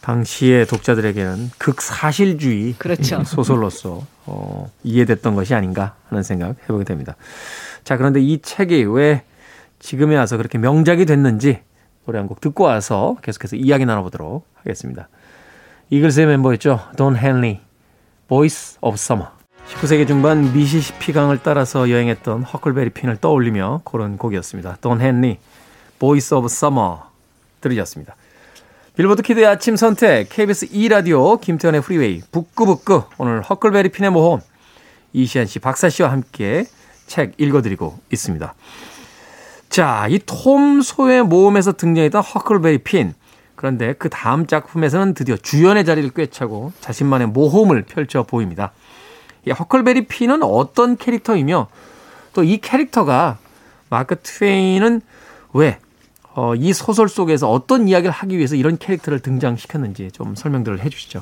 당시의 0.02 0.66
독자들에게는 0.66 1.52
극사실주의 1.58 2.74
그렇죠. 2.78 3.24
소설로서 3.24 4.02
어, 4.26 4.70
이해됐던 4.84 5.36
것이 5.36 5.54
아닌가 5.54 5.96
하는 6.10 6.24
생각 6.24 6.56
해보게 6.64 6.84
됩니다. 6.84 7.16
자, 7.90 7.98
그런데 7.98 8.22
이 8.22 8.40
책이 8.40 8.84
왜 8.84 9.24
지금에 9.80 10.16
와서 10.16 10.38
그렇게 10.38 10.60
명작이 10.60 11.08
됐는지 11.08 11.62
노래 12.06 12.20
한 12.20 12.28
곡 12.28 12.40
듣고 12.40 12.66
와서 12.66 13.18
계속해서 13.24 13.56
이야기 13.56 13.84
나눠보도록 13.84 14.46
하겠습니다. 14.58 15.10
이글스의 15.90 16.28
멤버였죠. 16.28 16.82
돈 16.98 17.18
헨리, 17.18 17.62
Boys 18.28 18.78
of 18.82 18.94
Summer. 18.94 19.32
19세기 19.70 20.08
중반 20.08 20.54
미시시피 20.54 21.14
강을 21.14 21.40
따라서 21.42 21.90
여행했던 21.90 22.44
허클베리 22.44 22.92
핀을 22.92 23.18
떠올리며 23.18 23.82
고른 23.86 24.20
곡이었습니다. 24.20 24.78
돈 24.82 25.02
헨리, 25.02 25.40
Boys 25.98 26.38
of 26.38 26.46
Summer 26.46 26.98
들으셨습니다. 27.60 28.16
빌보드 28.98 29.24
키드의 29.24 29.48
아침 29.48 29.76
선택 29.76 30.30
KBS 30.30 30.68
2라디오 30.68 31.42
김태현의 31.42 31.82
프리웨이 31.82 32.22
북구북구 32.32 33.06
오늘 33.18 33.42
허클베리 33.42 33.90
핀의 33.90 34.12
모험 34.12 34.42
이시안 35.14 35.48
씨, 35.48 35.58
박사 35.58 35.90
씨와 35.90 36.12
함께 36.12 36.66
책 37.10 37.34
읽어드리고 37.38 38.00
있습니다. 38.14 38.54
자, 39.70 40.08
이 40.10 40.20
톰 40.26 40.82
소의 40.82 41.24
모험에서 41.24 41.74
등장했던 41.74 42.22
허클베리 42.22 42.80
핀. 42.80 43.14
그런데 43.56 43.94
그 43.94 44.10
다음 44.10 44.48
작품에서는 44.48 45.14
드디어 45.16 45.36
주연의 45.36 45.84
자리를 45.84 46.10
꿰차고 46.12 46.72
자신만의 46.80 47.28
모험을 47.28 47.82
펼쳐 47.84 48.24
보입니다. 48.24 48.72
이 49.46 49.52
허클베리 49.52 50.08
핀은 50.08 50.44
어떤 50.44 50.96
캐릭터이며 50.96 51.68
또 52.34 52.44
이 52.44 52.58
캐릭터가 52.58 53.38
마크 53.90 54.16
트웨인은 54.22 55.02
왜 55.54 55.80
어, 56.36 56.54
이 56.56 56.72
소설 56.74 57.10
속에서 57.10 57.52
어떤 57.52 57.88
이야기를 57.88 58.12
하기 58.12 58.38
위해서 58.38 58.56
이런 58.56 58.78
캐릭터를 58.78 59.20
등장시켰는지 59.20 60.12
좀 60.12 60.36
설명들을 60.36 60.80
해 60.84 60.90
주시죠. 60.90 61.22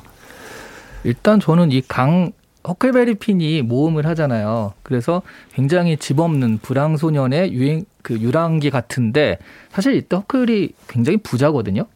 일단 1.04 1.40
저는 1.40 1.72
이 1.72 1.82
강 1.88 2.32
허클베리 2.68 3.16
핀이 3.16 3.62
모험을 3.62 4.06
하잖아요. 4.06 4.74
그래서 4.82 5.22
굉장히 5.54 5.96
집 5.96 6.20
없는 6.20 6.58
불황 6.58 6.96
소년의 6.96 7.52
유행 7.52 7.84
그 8.02 8.18
유랑기 8.18 8.70
같은데 8.70 9.38
사실 9.70 9.94
이때 9.94 10.16
허클이 10.16 10.72
굉장히 10.88 11.18
부자거든요. 11.18 11.86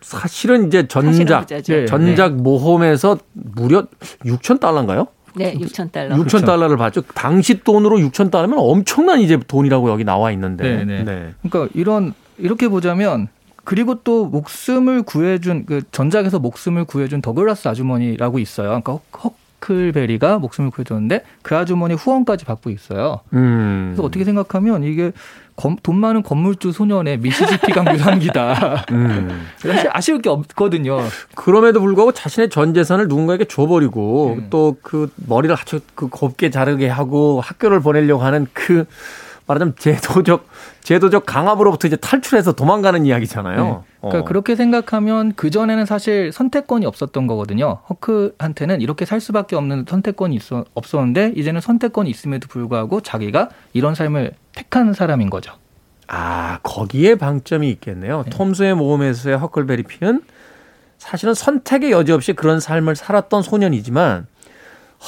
사실은 0.00 0.68
이제 0.68 0.86
사실은 0.88 1.12
전작 1.14 1.40
부자죠. 1.40 1.72
네. 1.72 1.86
전작 1.86 2.36
모험에서 2.36 3.18
무려 3.32 3.86
6천 4.24 4.60
달러인가요? 4.60 5.06
네, 5.36 5.54
6천 5.54 5.92
달러. 5.92 6.16
6천 6.16 6.18
그렇죠. 6.18 6.40
달러를 6.46 6.76
받죠. 6.76 7.02
당시 7.14 7.62
돈으로 7.62 7.98
6천 7.98 8.30
달러면 8.30 8.58
엄청난 8.58 9.20
이제 9.20 9.38
돈이라고 9.38 9.90
여기 9.90 10.04
나와 10.04 10.32
있는데. 10.32 10.84
네, 10.84 11.04
네. 11.04 11.34
그러니까 11.42 11.72
이런 11.74 12.14
이렇게 12.38 12.68
보자면 12.68 13.28
그리고 13.64 14.02
또 14.02 14.26
목숨을 14.26 15.02
구해준 15.02 15.66
그 15.66 15.82
전작에서 15.92 16.38
목숨을 16.38 16.84
구해준 16.84 17.20
더글라스 17.20 17.68
아주머니라고 17.68 18.38
있어요. 18.38 18.80
그러니까 18.82 18.98
허- 19.60 19.74
허클베리가 19.74 20.38
목숨을 20.38 20.70
구해줬는데 20.70 21.22
그 21.42 21.56
아주머니 21.56 21.94
후원까지 21.94 22.44
받고 22.44 22.70
있어요. 22.70 23.20
음. 23.32 23.90
그래서 23.90 24.02
어떻게 24.06 24.24
생각하면 24.24 24.84
이게 24.84 25.12
검- 25.56 25.76
돈 25.82 25.96
많은 25.96 26.22
건물주 26.22 26.72
소년의 26.72 27.18
미시시피강 27.18 27.94
유랑기다. 27.94 28.86
음. 28.92 29.46
사실 29.58 29.90
아쉬울 29.92 30.22
게 30.22 30.30
없거든요. 30.30 30.98
그럼에도 31.34 31.80
불구하고 31.80 32.12
자신의 32.12 32.48
전 32.50 32.72
재산을 32.74 33.08
누군가에게 33.08 33.44
줘버리고 33.44 34.36
음. 34.38 34.46
또그 34.50 35.10
머리를 35.26 35.54
아주 35.54 35.80
그 35.94 36.08
곱게 36.08 36.50
자르게 36.50 36.88
하고 36.88 37.40
학교를 37.42 37.80
보내려고 37.80 38.22
하는 38.22 38.46
그 38.54 38.86
말하자면 39.46 39.74
제도적 39.78 40.46
제도적 40.82 41.26
강압으로부터 41.26 41.88
이제 41.88 41.96
탈출해서 41.96 42.52
도망가는 42.52 43.04
이야기잖아요. 43.04 43.84
네. 44.02 44.08
그러니까 44.08 44.18
어. 44.20 44.24
그렇게 44.24 44.56
생각하면 44.56 45.32
그 45.36 45.50
전에는 45.50 45.84
사실 45.84 46.32
선택권이 46.32 46.86
없었던 46.86 47.26
거거든요. 47.26 47.80
허크한테는 47.90 48.80
이렇게 48.80 49.04
살 49.04 49.20
수밖에 49.20 49.56
없는 49.56 49.84
선택권이 49.88 50.34
있어, 50.36 50.64
없었는데 50.74 51.34
이제는 51.36 51.60
선택권이 51.60 52.08
있음에도 52.08 52.48
불구하고 52.48 53.02
자기가 53.02 53.50
이런 53.74 53.94
삶을 53.94 54.32
택한 54.54 54.94
사람인 54.94 55.28
거죠. 55.28 55.52
아, 56.08 56.58
거기에 56.62 57.14
방점이 57.14 57.68
있겠네요. 57.70 58.24
톰스의 58.30 58.74
모험에서의 58.74 59.38
허클베리 59.38 59.84
핀은 59.84 60.22
사실은 60.98 61.34
선택의 61.34 61.92
여지 61.92 62.12
없이 62.12 62.32
그런 62.32 62.58
삶을 62.58 62.96
살았던 62.96 63.42
소년이지만 63.42 64.26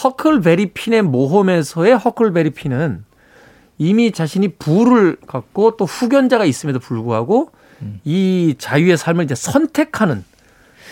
허클베리 0.04 0.72
핀의 0.72 1.02
모험에서의 1.02 1.96
허클베리 1.96 2.50
핀은 2.50 3.04
이미 3.78 4.12
자신이 4.12 4.48
부를 4.58 5.16
갖고 5.26 5.76
또 5.76 5.84
후견자가 5.86 6.44
있음에도 6.44 6.78
불구하고 6.78 7.50
이 8.04 8.54
자유의 8.58 8.96
삶을 8.96 9.24
이제 9.24 9.34
선택하는 9.34 10.24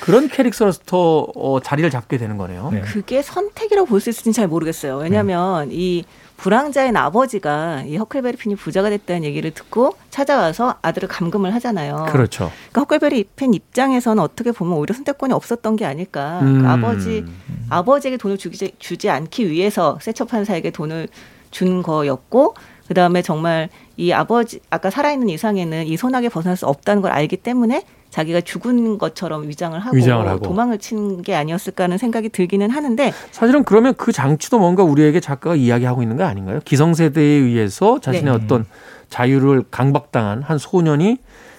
그런 0.00 0.28
캐릭터로서 0.28 0.80
더 0.86 1.26
어, 1.34 1.60
자리를 1.60 1.90
잡게 1.90 2.16
되는 2.16 2.36
거네요. 2.38 2.70
네. 2.72 2.80
그게 2.80 3.20
선택이라고 3.22 3.86
볼 3.86 4.00
수 4.00 4.08
있을지는 4.08 4.32
잘 4.32 4.48
모르겠어요. 4.48 4.96
왜냐하면 4.96 5.68
이 5.70 6.04
불황자인 6.38 6.96
아버지가 6.96 7.82
이 7.86 7.98
허클베리 7.98 8.38
핀이 8.38 8.54
부자가 8.56 8.88
됐다는 8.88 9.24
얘기를 9.24 9.50
듣고 9.50 9.94
찾아와서 10.08 10.76
아들을 10.80 11.06
감금을 11.06 11.52
하잖아요. 11.56 12.06
그렇죠. 12.08 12.50
그러니까 12.72 12.80
허클베리 12.80 13.24
핀 13.36 13.52
입장에서는 13.52 14.22
어떻게 14.22 14.50
보면 14.52 14.78
오히려 14.78 14.94
선택권이 14.94 15.34
없었던 15.34 15.76
게 15.76 15.84
아닐까. 15.84 16.40
음. 16.40 16.62
그 16.62 16.68
아버지 16.68 17.26
아버지에게 17.68 18.16
돈을 18.16 18.38
주지, 18.38 18.72
주지 18.78 19.10
않기 19.10 19.50
위해서 19.50 19.98
세척판사에게 20.00 20.70
돈을 20.70 21.08
준 21.50 21.82
거였고 21.82 22.54
그 22.90 22.94
다음에 22.94 23.22
정말 23.22 23.68
이 23.96 24.10
아버지 24.10 24.58
아까 24.68 24.90
살아있는 24.90 25.28
이상에는 25.28 25.86
이 25.86 25.96
소나게 25.96 26.28
벗어날 26.28 26.56
수 26.56 26.66
없다는 26.66 27.02
걸 27.02 27.12
알기 27.12 27.36
때문에 27.36 27.84
자기가 28.10 28.40
죽은 28.40 28.98
것처럼 28.98 29.46
위장을 29.48 29.78
하고, 29.78 29.96
위장을 29.96 30.26
하고. 30.26 30.40
도망을 30.42 30.78
친 30.78 31.22
게 31.22 31.36
아니었을까 31.36 31.84
하는 31.84 31.98
생각이 31.98 32.30
들기는 32.30 32.68
하는데 32.68 33.12
사실은 33.30 33.62
그러면 33.62 33.94
그 33.96 34.10
장치도 34.10 34.58
뭔가 34.58 34.82
우리에게 34.82 35.20
작가가 35.20 35.54
이야기하고 35.54 36.02
있는 36.02 36.16
거 36.16 36.24
아닌가요? 36.24 36.58
기성세대에 36.64 37.22
의해서 37.24 38.00
자신의 38.00 38.24
네. 38.36 38.44
어떤 38.44 38.66
자유를 39.08 39.62
강박당한 39.70 40.42
한 40.42 40.58
소년이 40.58 41.18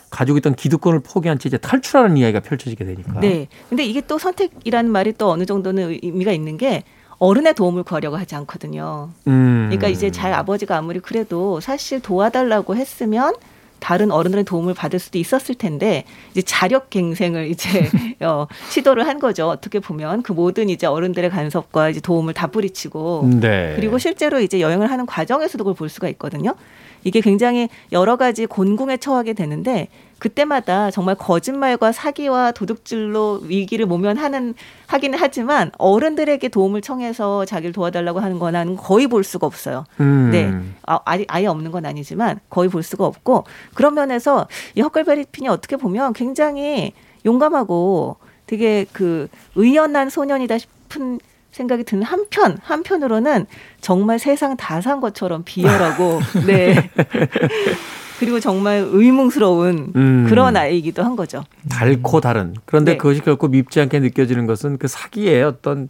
가지고 0.10 0.38
있던 0.40 0.56
기득권을 0.56 1.00
포기한 1.00 1.40
채 1.40 1.48
이제 1.48 1.58
탈출하는 1.58 2.18
이야기가 2.18 2.42
펼쳐지게 2.42 2.84
되니까. 2.84 3.22
네. 3.22 3.48
근데 3.70 3.86
이게 3.86 4.02
또 4.02 4.18
선택이라는 4.18 4.92
말이 4.92 5.14
또 5.14 5.30
어느 5.32 5.46
정도는 5.46 5.98
의미가 6.04 6.34
있는 6.34 6.58
게 6.58 6.84
어른의 7.22 7.54
도움을 7.54 7.84
구하려고 7.84 8.18
하지 8.18 8.34
않거든요. 8.34 9.10
음. 9.28 9.68
그러니까 9.70 9.88
이제 9.90 10.10
잘 10.10 10.34
아버지가 10.34 10.76
아무리 10.76 11.00
그래도 11.00 11.60
사실 11.60 12.00
도와달라고 12.02 12.76
했으면 12.76 13.36
다른 13.78 14.12
어른들의 14.12 14.44
도움을 14.44 14.74
받을 14.74 14.98
수도 14.98 15.20
있었을 15.20 15.54
텐데 15.54 16.04
이제 16.32 16.42
자력 16.42 16.90
갱생을 16.90 17.48
이제 17.48 17.88
어, 18.22 18.48
시도를 18.70 19.08
한 19.08 19.20
거죠. 19.20 19.48
어떻게 19.50 19.80
보면 19.80 20.24
그 20.24 20.32
모든 20.32 20.70
이제 20.70 20.88
어른들의 20.88 21.30
간섭과 21.30 21.90
이제 21.90 22.00
도움을 22.00 22.34
다 22.34 22.48
뿌리치고 22.48 23.30
네. 23.40 23.74
그리고 23.76 24.00
실제로 24.00 24.40
이제 24.40 24.60
여행을 24.60 24.90
하는 24.90 25.06
과정에서도 25.06 25.64
그걸 25.64 25.76
볼 25.76 25.90
수가 25.90 26.10
있거든요. 26.10 26.56
이게 27.04 27.22
굉장히 27.22 27.70
여러 27.92 28.16
가지 28.16 28.48
곤궁에 28.48 28.98
처하게 28.98 29.34
되는데 29.34 29.90
그때마다 30.22 30.92
정말 30.92 31.16
거짓말과 31.16 31.92
사기와 31.92 32.52
도둑질로 32.52 33.40
위기를 33.42 33.88
모면하는 33.88 34.54
하기는 34.86 35.18
하지만 35.20 35.72
어른들에게 35.80 36.48
도움을 36.48 36.82
청해서 36.82 37.46
자기를 37.46 37.74
도와달라고 37.74 38.20
하는 38.20 38.38
거는 38.38 38.76
거의 38.76 39.08
볼 39.08 39.24
수가 39.24 39.48
없어요. 39.48 39.84
음. 40.00 40.30
네. 40.32 40.54
아, 40.86 41.00
아예, 41.06 41.48
없는 41.48 41.72
건 41.72 41.88
아니지만 41.88 42.40
거의 42.52 42.70
볼 42.70 42.84
수가 42.84 43.04
없고 43.04 43.46
그런 43.74 43.96
면에서 43.96 44.48
이 44.76 44.82
허클베리 44.82 45.26
핀이 45.32 45.48
어떻게 45.48 45.76
보면 45.76 46.14
굉장히 46.14 46.94
용감하고 47.26 48.18
되게 48.46 48.86
그 48.94 49.28
의연한 49.56 50.12
소년이다 50.12 50.60
싶은 50.60 51.20
생각이 51.52 51.84
드는 51.84 52.04
한편 52.04 52.58
한편으로는 52.62 53.48
정말 53.82 54.20
세상 54.20 54.56
다 54.56 54.82
산 54.82 55.02
것처럼 55.02 55.42
비열하고 55.44 56.20
네 56.46 56.92
그리고 58.22 58.40
정말 58.40 58.88
의문스러운 58.88 59.94
음. 59.96 60.26
그런 60.30 60.56
아이이기도 60.56 61.02
한 61.02 61.16
거죠. 61.16 61.44
달고 61.72 62.22
다른. 62.22 62.54
그런데 62.66 62.92
네. 62.92 62.98
그것이 63.00 63.20
결코 63.22 63.48
밉지 63.48 63.82
않게 63.82 64.00
느껴지는 64.00 64.46
것은 64.46 64.78
그 64.78 64.88
사기의 64.88 65.42
어떤 65.42 65.90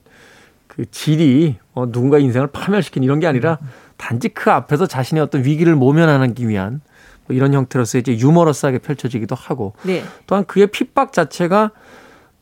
그 0.68 0.90
질이 0.90 1.58
어, 1.74 1.92
누군가 1.92 2.20
인생을 2.20 2.48
파멸시킨 2.48 3.04
이런 3.04 3.20
게 3.20 3.28
아니라 3.28 3.58
단지 3.98 4.30
그 4.30 4.50
앞에서 4.50 4.86
자신의 4.86 5.22
어떤 5.22 5.44
위기를 5.44 5.76
모면하기 5.76 6.48
위한 6.48 6.80
뭐 7.28 7.36
이런 7.36 7.54
형태로서 7.54 7.98
이제 7.98 8.18
유머러스하게 8.18 8.78
펼쳐지기도 8.78 9.36
하고 9.36 9.74
네. 9.84 10.02
또한 10.26 10.46
그의 10.46 10.68
핍박 10.68 11.12
자체가 11.12 11.72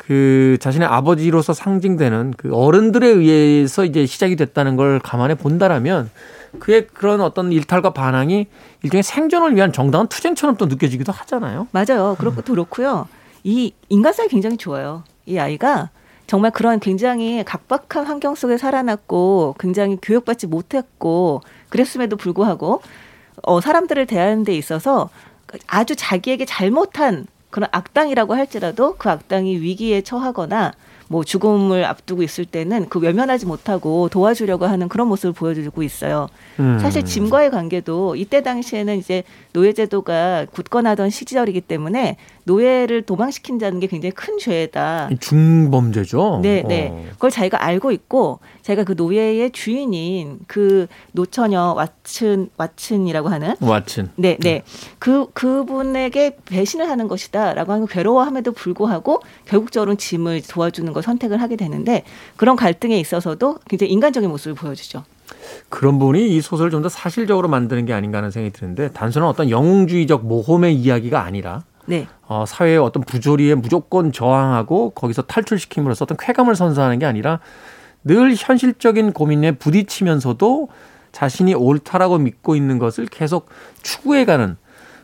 그 0.10 0.58
자신의 0.60 0.88
아버지로서 0.88 1.54
상징되는 1.54 2.34
그 2.36 2.52
어른들에 2.52 3.08
의해서 3.08 3.86
이제 3.86 4.08
시작이 4.08 4.36
됐다는 4.36 4.76
걸 4.76 4.98
감안해 4.98 5.36
본다라면 5.36 6.10
그의 6.58 6.88
그런 6.88 7.22
어떤 7.22 7.52
일탈과 7.52 7.94
반항이 7.94 8.48
일종의 8.82 9.04
생존을 9.04 9.56
위한 9.56 9.72
정당한 9.72 10.08
투쟁처럼 10.08 10.58
또 10.58 10.66
느껴지기도 10.66 11.12
하잖아요. 11.12 11.68
맞아요. 11.70 12.16
그렇고 12.18 12.42
그렇고요. 12.42 13.08
이 13.44 13.72
인간성이 13.90 14.30
굉장히 14.30 14.58
좋아요. 14.58 15.04
이 15.28 15.38
아이가 15.38 15.92
정말 16.26 16.50
그런 16.50 16.80
굉장히 16.80 17.44
각박한 17.46 18.08
환경 18.08 18.34
속에 18.34 18.58
살아났고 18.58 19.58
굉장히 19.60 20.00
교육받지 20.02 20.48
못했고 20.48 21.42
그랬음에도 21.70 22.16
불구하고 22.18 22.82
어, 23.44 23.62
사람들을 23.62 24.08
대하는 24.08 24.44
데 24.44 24.56
있어서 24.56 25.12
아주 25.68 25.96
자기에게 25.96 26.46
잘못한 26.46 27.28
그런 27.50 27.68
악당이라고 27.72 28.36
할지라도 28.36 28.96
그 28.98 29.10
악당이 29.10 29.58
위기에 29.58 30.02
처하거나 30.02 30.74
뭐 31.08 31.24
죽음을 31.24 31.84
앞두고 31.86 32.22
있을 32.22 32.46
때는 32.46 32.88
그 32.88 33.00
외면하지 33.00 33.48
못하고 33.48 34.10
도와주려고 34.10 34.66
하는 34.66 34.88
그런 34.88 35.08
모습을 35.08 35.34
보여주고 35.34 35.82
있어요. 35.82 36.30
음. 36.60 36.78
사실 36.80 37.04
짐과의 37.04 37.50
관계도 37.50 38.16
이때 38.16 38.44
당시에는 38.44 38.98
이제 38.98 39.24
노예제도가 39.54 40.48
굳건하던 40.52 41.10
시절이기 41.10 41.62
때문에 41.62 42.18
노예를 42.44 43.04
도망시킨다는 43.04 43.80
게 43.80 43.88
굉장히 43.88 44.12
큰 44.12 44.38
죄다. 44.38 45.10
중범죄죠. 45.20 46.40
네, 46.42 46.64
네. 46.68 46.90
어. 46.92 47.06
그걸 47.14 47.32
자기가 47.32 47.64
알고 47.64 47.92
있고 47.92 48.40
자기가 48.62 48.84
그 48.84 48.94
노예의 48.98 49.52
주인인 49.52 50.40
그 50.48 50.88
노처녀 51.12 51.76
왓슨 51.78 52.50
왓슨이라고 52.58 53.26
하는 53.26 53.56
왓슨. 53.56 54.10
네, 54.16 54.38
네. 54.40 54.64
그 54.98 55.28
그분에게 55.34 56.38
배신을 56.46 56.90
하는 56.90 57.08
것이다라고 57.08 57.72
하는 57.72 57.86
걸 57.86 57.94
괴로워함에도 57.94 58.52
불구하고 58.52 59.22
결국적으로는 59.46 59.98
짐을 59.98 60.42
도와주는 60.48 60.92
걸 60.94 61.04
선택을 61.04 61.42
하게 61.42 61.56
되는데 61.56 62.04
그런 62.38 62.56
갈등에 62.56 63.00
있어서도 63.00 63.60
굉장히 63.70 63.92
인간적인 63.94 64.30
모습을 64.30 64.56
보여주죠. 64.56 65.04
그런 65.70 66.00
부분이 66.00 66.36
이 66.36 66.42
소설을 66.42 66.72
좀 66.72 66.80
더 66.80 66.88
사실적으로 66.88 67.48
만드는 67.50 67.86
게 67.86 67.94
아닌가 67.94 68.20
하는 68.20 68.32
생각이 68.32 68.54
드는데 68.54 68.90
단순한 68.92 69.28
어떤 69.28 69.50
영웅주의적 69.50 70.26
모험의 70.26 70.76
이야기가 70.76 71.22
아니라 71.22 71.64
네. 71.86 72.08
어, 72.28 72.46
사회의 72.48 72.78
어떤 72.78 73.04
부조리에 73.04 73.56
무조건 73.56 74.12
저항하고 74.12 74.92
거기서 74.92 75.24
탈출시킴으로써 75.24 76.06
어떤 76.06 76.18
쾌감을 76.18 76.56
선사하는 76.56 77.00
게 77.00 77.06
아니라 77.06 77.40
늘 78.04 78.34
현실적인 78.38 79.12
고민에 79.12 79.54
부딪히면서도 79.54 80.70
자신이 81.12 81.54
옳다라고 81.56 82.20
믿고 82.20 82.56
있는 82.56 82.80
것을 82.80 83.08
계속 83.08 83.50
추구해가는 83.82 84.56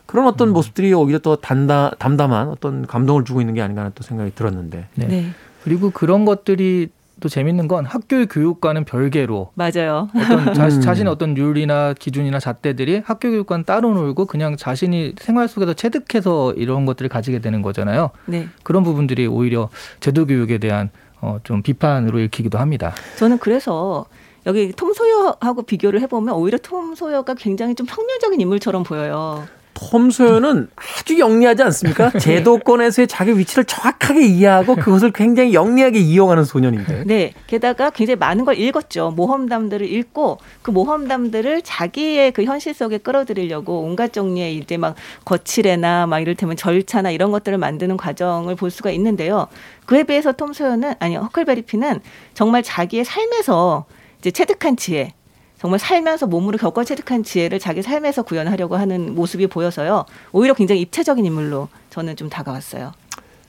그런 0.06 0.28
어떤 0.28 0.52
모습들이 0.52 0.94
오히려 0.94 1.18
더 1.18 1.36
단다, 1.36 1.90
담담한 1.98 2.48
어떤 2.48 2.86
감동을 2.86 3.24
주고 3.24 3.40
있는 3.40 3.54
게 3.54 3.60
아닌가 3.60 3.82
하는 3.82 3.92
또 3.94 4.02
생각이 4.02 4.34
들었는데 4.34 4.86
네. 4.94 5.06
네. 5.06 5.26
그리고 5.64 5.90
그런 5.90 6.24
것들이 6.24 6.88
또 7.20 7.28
재밌는 7.28 7.66
건 7.66 7.86
학교의 7.86 8.26
교육과는 8.26 8.84
별개로 8.84 9.50
맞아요. 9.54 10.08
어떤 10.14 10.52
자, 10.54 10.66
음. 10.66 10.80
자신의 10.80 11.10
어떤 11.10 11.36
율이나 11.36 11.94
기준이나 11.94 12.38
잣대들이 12.38 13.02
학교 13.04 13.30
교육과는 13.30 13.64
따로 13.64 13.94
놀고 13.94 14.26
그냥 14.26 14.56
자신이 14.56 15.14
생활 15.18 15.48
속에서 15.48 15.72
체득해서 15.72 16.52
이런 16.54 16.84
것들을 16.84 17.08
가지게 17.08 17.38
되는 17.38 17.62
거잖아요. 17.62 18.10
네. 18.26 18.48
그런 18.62 18.82
부분들이 18.82 19.26
오히려 19.26 19.70
제도 20.00 20.26
교육에 20.26 20.58
대한 20.58 20.90
어, 21.20 21.38
좀 21.42 21.62
비판으로 21.62 22.20
읽히기도 22.20 22.58
합니다. 22.58 22.94
저는 23.16 23.38
그래서 23.38 24.04
여기 24.44 24.72
톰 24.72 24.92
소여하고 24.92 25.62
비교를 25.62 26.00
해보면 26.02 26.34
오히려 26.34 26.58
톰 26.58 26.94
소여가 26.94 27.34
굉장히 27.34 27.74
좀 27.74 27.86
평면적인 27.86 28.40
인물처럼 28.40 28.84
보여요. 28.84 29.46
톰 29.76 30.10
소여는 30.10 30.68
아주 30.74 31.18
영리하지 31.18 31.62
않습니까? 31.64 32.10
제도권에서의 32.18 33.06
자기 33.06 33.36
위치를 33.36 33.64
정확하게 33.64 34.26
이해하고 34.26 34.74
그것을 34.76 35.12
굉장히 35.12 35.52
영리하게 35.52 35.98
이용하는 35.98 36.44
소년인데. 36.44 37.04
네. 37.04 37.32
게다가 37.46 37.90
굉장히 37.90 38.16
많은 38.16 38.46
걸 38.46 38.58
읽었죠. 38.58 39.12
모험담들을 39.14 39.86
읽고 39.92 40.38
그 40.62 40.70
모험담들을 40.70 41.62
자기의 41.62 42.32
그 42.32 42.44
현실 42.44 42.72
속에 42.72 42.98
끌어들이려고 42.98 43.82
온갖 43.82 44.14
종류의 44.14 44.56
이제 44.56 44.78
막 44.78 44.96
거칠애나 45.26 46.06
막 46.06 46.20
이를테면 46.20 46.56
절차나 46.56 47.10
이런 47.10 47.30
것들을 47.30 47.58
만드는 47.58 47.98
과정을 47.98 48.56
볼 48.56 48.70
수가 48.70 48.90
있는데요. 48.92 49.48
그에 49.84 50.04
비해서 50.04 50.32
톰 50.32 50.54
소여는 50.54 50.94
아니 51.00 51.16
허클베리 51.16 51.62
피는 51.62 52.00
정말 52.32 52.62
자기의 52.62 53.04
삶에서 53.04 53.84
이제 54.20 54.30
체득한 54.30 54.76
지혜 54.76 55.12
정말 55.58 55.78
살면서 55.78 56.26
몸으로 56.26 56.58
겪어 56.58 56.84
체득한 56.84 57.22
지혜를 57.22 57.58
자기 57.58 57.82
삶에서 57.82 58.22
구현하려고 58.22 58.76
하는 58.76 59.14
모습이 59.14 59.46
보여서요. 59.46 60.04
오히려 60.32 60.54
굉장히 60.54 60.82
입체적인 60.82 61.24
인물로 61.24 61.68
저는 61.90 62.16
좀 62.16 62.28
다가왔어요. 62.28 62.92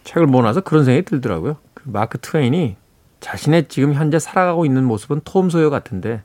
책을 0.06 0.28
보고 0.28 0.42
나서 0.42 0.62
그런 0.62 0.86
생각이 0.86 1.06
들더라고요. 1.06 1.58
그 1.74 1.84
마크 1.86 2.18
트웨인이 2.18 2.78
자신의 3.20 3.68
지금 3.68 3.94
현재 3.94 4.20
살아가고 4.20 4.66
있는 4.66 4.86
모습은 4.86 5.22
톰 5.26 5.50
소여 5.50 5.70
같은데 5.70 6.22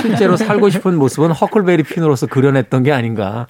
실제로 0.00 0.36
살고 0.36 0.70
싶은 0.70 0.96
모습은 0.96 1.32
허클베리 1.32 1.82
핀으로서 1.82 2.26
그려냈던 2.26 2.84
게 2.84 2.92
아닌가 2.92 3.48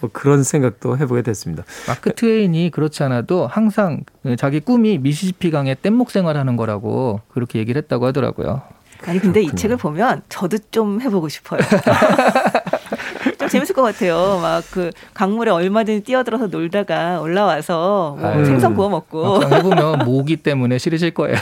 뭐 0.00 0.08
그런 0.12 0.42
생각도 0.42 0.96
해보게 0.96 1.22
됐습니다. 1.22 1.64
마크 1.86 2.14
트웨인이 2.14 2.70
그렇지 2.70 3.02
않아도 3.02 3.46
항상 3.46 4.04
자기 4.38 4.60
꿈이 4.60 4.98
미시시피 4.98 5.50
강의 5.50 5.74
뗏목 5.74 6.10
생활하는 6.10 6.56
거라고 6.56 7.20
그렇게 7.28 7.58
얘기를 7.58 7.82
했다고 7.82 8.06
하더라고요. 8.06 8.62
아니 9.06 9.18
근데 9.18 9.40
이 9.40 9.44
그렇군요. 9.46 9.56
책을 9.60 9.76
보면 9.78 10.22
저도 10.28 10.58
좀 10.70 11.00
해보고 11.00 11.28
싶어요. 11.28 11.60
좀 13.38 13.48
재밌을 13.48 13.74
것 13.74 13.82
같아요. 13.82 14.38
막 14.40 14.62
그 14.70 14.90
강물에 15.14 15.50
얼마든지 15.50 16.04
뛰어들어서 16.04 16.46
놀다가 16.46 17.20
올라와서 17.20 18.16
뭐 18.18 18.28
아유. 18.30 18.44
생선 18.44 18.74
구워 18.74 18.88
먹고 18.88 19.40
막상 19.40 19.58
해보면 19.58 19.98
모기 20.04 20.36
때문에 20.36 20.78
싫으실 20.78 21.12
거예요. 21.12 21.36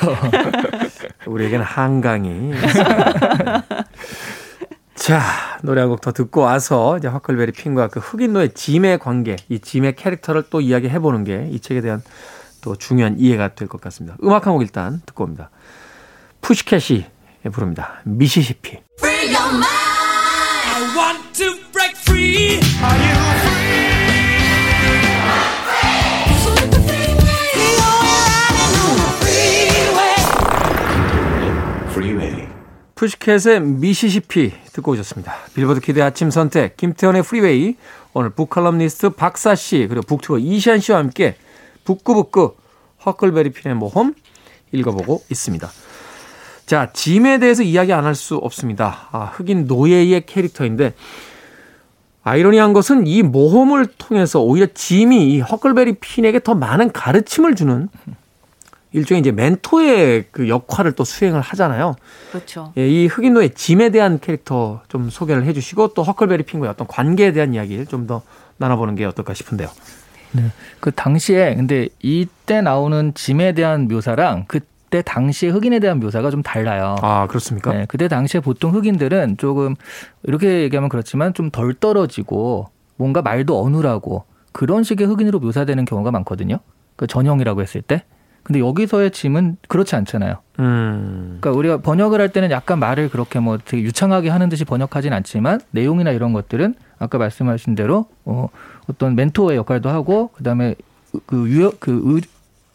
우리에겐 1.27 1.61
한강이. 1.62 2.53
자 4.94 5.20
노래 5.62 5.81
한 5.81 5.88
곡 5.90 6.01
더 6.03 6.12
듣고 6.12 6.42
와서 6.42 6.99
이제 6.99 7.09
허클베리 7.09 7.53
핀과 7.53 7.88
그 7.88 8.01
흑인노의 8.01 8.53
짐의 8.55 8.99
관계, 8.99 9.37
이 9.49 9.59
짐의 9.59 9.96
캐릭터를 9.96 10.44
또 10.51 10.61
이야기해 10.61 10.99
보는 10.99 11.25
게 11.25 11.49
이 11.51 11.61
책에 11.61 11.81
대한 11.81 12.03
또 12.61 12.77
중요한 12.77 13.16
이해가 13.18 13.55
될 13.55 13.68
것 13.68 13.81
같습니다. 13.81 14.16
음악 14.23 14.46
한 14.46 14.53
곡 14.55 14.62
일단 14.62 15.01
듣고 15.07 15.25
옵니다. 15.25 15.51
푸시캣이 16.42 17.07
부릅니다. 17.48 18.00
미시시피. 18.05 18.79
I 20.72 20.83
want 20.96 21.33
to 21.35 21.57
break 21.72 21.96
free. 21.96 22.61
Are 22.83 22.98
you 22.98 23.20
Freeway. 31.90 32.48
푸시캣의 32.94 33.61
미시시피 33.61 34.53
듣고 34.72 34.92
오셨습니다. 34.92 35.35
빌보드 35.55 35.81
키드 35.81 36.03
아침 36.03 36.31
선택 36.31 36.76
김태훈의 36.77 37.23
프리웨이 37.22 37.76
오늘 38.12 38.31
북칼럼니스트 38.31 39.11
박사 39.11 39.55
씨 39.55 39.87
그리고 39.88 40.03
북튜버 40.07 40.38
이시한 40.38 40.81
씨와 40.81 40.98
함께 40.98 41.37
북구북구 41.85 42.57
허클베리 43.05 43.50
핀의 43.50 43.76
모험 43.76 44.14
읽어보고 44.72 45.22
있습니다. 45.31 45.70
자 46.70 46.88
짐에 46.92 47.38
대해서 47.40 47.64
이야기 47.64 47.92
안 47.92 48.04
할 48.04 48.14
수 48.14 48.37
없습니다. 48.37 49.09
아, 49.11 49.24
흑인 49.24 49.66
노예의 49.66 50.24
캐릭터인데 50.26 50.94
아이러니한 52.22 52.72
것은 52.72 53.09
이 53.09 53.22
모험을 53.22 53.87
통해서 53.98 54.40
오히려 54.40 54.68
짐이 54.72 55.33
이 55.33 55.40
허클베리 55.40 55.94
핀에게 55.94 56.38
더 56.40 56.54
많은 56.54 56.92
가르침을 56.92 57.56
주는 57.56 57.88
일종의 58.92 59.20
이제 59.20 59.33
멘토의 59.33 60.26
그 60.30 60.48
역할을 60.48 60.92
또 60.92 61.02
수행을 61.02 61.40
하잖아요. 61.40 61.96
그렇죠. 62.30 62.72
예, 62.78 62.88
이 62.88 63.06
흑인노의 63.09 63.54
짐에 63.54 63.90
대한 63.90 64.20
캐릭터 64.20 64.83
좀 64.88 65.11
소개를 65.11 65.44
해주시고 65.46 65.94
또 65.94 66.04
허클베리 66.04 66.44
핑과의 66.44 66.70
어떤 66.70 66.87
관계에 66.87 67.33
대한 67.33 67.52
이야기를 67.52 67.87
좀 67.87 68.06
더 68.06 68.22
나눠보는 68.59 68.94
게 68.94 69.04
어떨까 69.06 69.35
싶은데요. 69.35 69.68
그 70.78 70.92
당시에 70.92 71.56
근데 71.56 71.88
이때 72.00 72.61
나오는 72.61 73.12
짐에 73.14 73.54
대한 73.54 73.88
묘사랑 73.88 74.44
그 74.46 74.61
때 74.90 75.03
당시에 75.03 75.50
흑인에 75.50 75.79
대한 75.79 76.00
묘사가 76.00 76.31
좀 76.31 76.42
달라요. 76.42 76.96
아 77.03 77.26
그렇습니까? 77.29 77.72
네, 77.72 77.87
그때 77.88 78.09
당시에 78.09 78.40
보통 78.40 78.74
흑인들은 78.74 79.37
조금 79.38 79.76
이렇게 80.24 80.62
얘기하면 80.62 80.88
그렇지만 80.88 81.33
좀 81.35 81.50
덜 81.50 81.74
떨어지고 81.74 82.68
뭔가 82.96 83.22
말도 83.22 83.62
어눌하고 83.62 84.24
그런 84.53 84.83
식의 84.83 85.07
흑인으로 85.07 85.38
묘사되는 85.40 85.85
경우가 85.85 86.11
많거든요. 86.11 86.59
그 86.96 87.07
전형이라고 87.07 87.62
했을 87.62 87.83
때. 87.83 88.05
근데 88.42 88.59
여기서의 88.61 89.11
짐은 89.11 89.59
그렇지 89.68 89.94
않잖아요. 89.96 90.37
음, 90.61 91.38
그러니까 91.40 91.50
우리가 91.59 91.76
번역을 91.83 92.20
할 92.20 92.31
때는 92.31 92.50
약간 92.50 92.79
말을 92.79 93.11
그렇게 93.11 93.38
뭐 93.38 93.59
되게 93.59 93.83
유창하게 93.83 94.31
하는 94.31 94.48
듯이 94.48 94.64
번역하진 94.64 95.12
않지만 95.12 95.60
내용이나 95.73 96.10
이런 96.10 96.33
것들은 96.33 96.75
아까 96.98 97.19
말씀하신 97.19 97.75
대로 97.75 98.06
어, 98.25 98.48
어떤 98.88 99.15
멘토의 99.15 99.56
역할도 99.58 99.88
하고 99.90 100.29
그다음에 100.29 100.75
그 101.27 101.48
유여 101.48 101.73
그 101.81 102.02
의, 102.06 102.23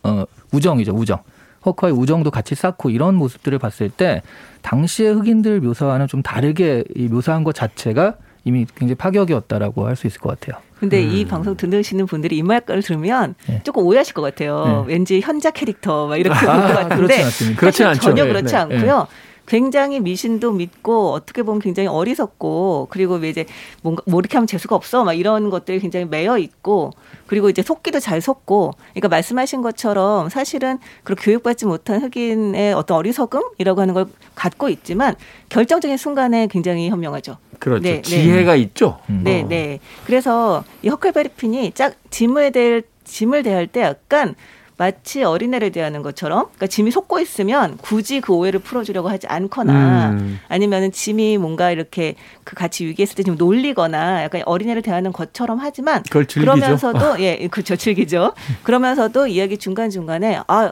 어, 0.03 0.25
우정이죠 0.51 0.93
우정 0.93 1.19
허커의 1.65 1.93
우정도 1.93 2.31
같이 2.31 2.55
쌓고 2.55 2.89
이런 2.89 3.15
모습들을 3.15 3.57
봤을 3.59 3.89
때 3.89 4.21
당시의 4.61 5.13
흑인들 5.15 5.61
묘사와는 5.61 6.07
좀 6.07 6.21
다르게 6.21 6.83
이 6.95 7.07
묘사한 7.07 7.43
것 7.43 7.53
자체가 7.55 8.15
이미 8.43 8.65
굉장히 8.75 8.95
파격이었다라고 8.95 9.87
할 9.87 9.95
수 9.95 10.07
있을 10.07 10.19
것 10.19 10.39
같아요. 10.39 10.61
근데 10.79 11.01
이 11.01 11.25
방송 11.25 11.55
듣으시는 11.55 12.05
분들이 12.05 12.37
이 12.37 12.43
말을 12.43 12.83
들으면 12.83 13.33
네. 13.47 13.61
조금 13.63 13.83
오해하실 13.85 14.13
것 14.13 14.21
같아요. 14.21 14.85
네. 14.85 14.93
왠지 14.93 15.21
현자 15.21 15.49
캐릭터 15.49 16.07
막 16.07 16.17
이렇게 16.17 16.37
볼 16.39 16.49
아, 16.49 16.67
것 16.67 16.73
같은데 16.73 16.95
그렇진 16.95 17.25
않습니다. 17.25 17.59
그렇진 17.59 17.85
사실 17.85 17.87
않죠. 17.87 18.01
전혀 18.01 18.23
네, 18.25 18.29
그렇지 18.29 18.53
네, 18.53 18.59
않고요. 18.59 19.07
굉장히 19.47 19.99
미신도 19.99 20.51
믿고 20.53 21.11
어떻게 21.11 21.43
보면 21.43 21.61
굉장히 21.61 21.87
어리석고 21.87 22.87
그리고 22.89 23.17
이제 23.23 23.45
뭔가 23.81 24.03
뭐 24.07 24.19
이렇게 24.19 24.37
하면 24.37 24.47
재수가 24.47 24.75
없어 24.75 25.03
막 25.03 25.13
이런 25.13 25.49
것들이 25.49 25.79
굉장히 25.79 26.05
매여 26.05 26.37
있고 26.37 26.91
그리고 27.27 27.49
이제 27.49 27.61
속기도 27.61 27.99
잘 27.99 28.21
속고 28.21 28.73
그러니까 28.91 29.07
말씀하신 29.09 29.61
것처럼 29.61 30.29
사실은 30.29 30.79
그렇게 31.03 31.25
교육받지 31.25 31.65
못한 31.65 32.01
흑인의 32.01 32.73
어떤 32.73 32.97
어리석음이라고 32.97 33.81
하는 33.81 33.93
걸 33.93 34.07
갖고 34.35 34.69
있지만 34.69 35.15
결정적인 35.49 35.97
순간에 35.97 36.47
굉장히 36.47 36.89
현명하죠. 36.89 37.37
그렇죠. 37.59 37.83
네, 37.83 37.95
네. 37.95 38.01
지혜가 38.01 38.55
있죠. 38.55 38.99
음. 39.09 39.21
네, 39.23 39.43
어. 39.43 39.47
네. 39.47 39.79
그래서 40.05 40.63
이 40.81 40.89
허클베리 40.89 41.29
핀이 41.29 41.71
짝 41.71 41.95
짐을 42.09 42.51
대할 42.51 42.83
짐을 43.05 43.43
대할 43.43 43.67
때 43.67 43.81
약간 43.81 44.35
마치 44.77 45.23
어린애를 45.23 45.71
대하는 45.71 46.01
것처럼 46.01 46.45
그러니까 46.45 46.67
짐이 46.67 46.91
속고 46.91 47.19
있으면 47.19 47.77
굳이 47.77 48.19
그 48.21 48.33
오해를 48.33 48.59
풀어주려고 48.59 49.09
하지 49.09 49.27
않거나 49.27 50.09
음. 50.11 50.39
아니면은 50.49 50.91
짐이 50.91 51.37
뭔가 51.37 51.71
이렇게 51.71 52.15
그 52.43 52.55
같이 52.55 52.85
위기했을 52.85 53.15
때 53.15 53.23
좀 53.23 53.35
놀리거나 53.37 54.23
약간 54.23 54.43
어린애를 54.45 54.81
대하는 54.81 55.11
것처럼 55.11 55.57
하지만. 55.59 56.03
그러면서도 56.41 57.19
예 57.23 57.47
그렇죠 57.47 57.75
즐기죠. 57.75 58.33
그러면서도 58.63 59.27
이야기 59.27 59.57
중간 59.57 59.89
중간에 59.89 60.39
아 60.47 60.71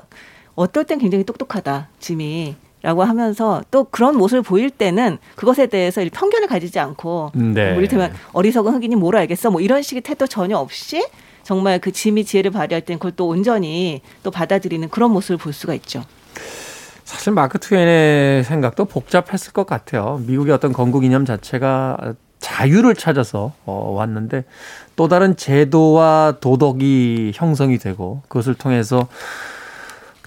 어떨 0.55 0.83
땐 0.85 0.99
굉장히 0.99 1.23
똑똑하다 1.23 1.89
짐이. 1.99 2.55
라고 2.83 3.01
하면서 3.05 3.63
또 3.71 3.85
그런 3.85 4.17
모습을 4.17 4.41
보일 4.41 4.69
때는 4.69 5.17
그것에 5.35 5.67
대해서 5.67 6.05
편견을 6.11 6.49
가지지 6.49 6.79
않고 6.79 7.31
네. 7.33 7.69
뭐 7.71 7.77
이를테면 7.79 8.13
어리석은 8.33 8.73
흑인이 8.73 8.97
뭘 8.97 9.15
알겠어 9.15 9.51
뭐 9.51 9.61
이런 9.61 9.81
식의 9.81 10.01
태도 10.01 10.27
전혀 10.27 10.57
없이 10.57 11.01
정말 11.43 11.79
그 11.79 11.91
짐이 11.91 12.25
지혜를 12.25 12.51
발휘할 12.51 12.81
땐 12.81 12.97
그걸 12.97 13.11
또 13.15 13.27
온전히 13.27 14.01
또 14.23 14.31
받아들이는 14.31 14.89
그런 14.89 15.11
모습을 15.11 15.37
볼 15.37 15.53
수가 15.53 15.73
있죠. 15.75 16.03
사실 17.03 17.33
마크 17.33 17.59
트웨인의 17.59 18.43
생각도 18.43 18.85
복잡했을 18.85 19.53
것 19.53 19.65
같아요. 19.65 20.21
미국의 20.25 20.53
어떤 20.53 20.73
건국 20.73 21.03
이념 21.03 21.25
자체가 21.25 22.15
자유를 22.39 22.95
찾아서 22.95 23.53
어, 23.65 23.93
왔는데 23.95 24.43
또 24.95 25.07
다른 25.07 25.35
제도와 25.35 26.37
도덕이 26.41 27.31
형성이 27.35 27.77
되고 27.77 28.21
그것을 28.27 28.53
통해서 28.53 29.07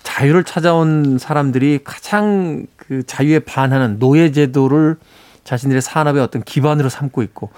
자유를 0.02 0.44
찾아온 0.44 1.18
사람들이 1.18 1.80
가장 1.84 2.66
그 2.76 3.04
자유에 3.04 3.40
반하는 3.40 3.98
노예 3.98 4.32
제도를 4.32 4.96
자신들의 5.44 5.82
산업의 5.82 6.22
어떤 6.22 6.42
기반으로 6.42 6.88
삼고 6.88 7.22
있고 7.22 7.50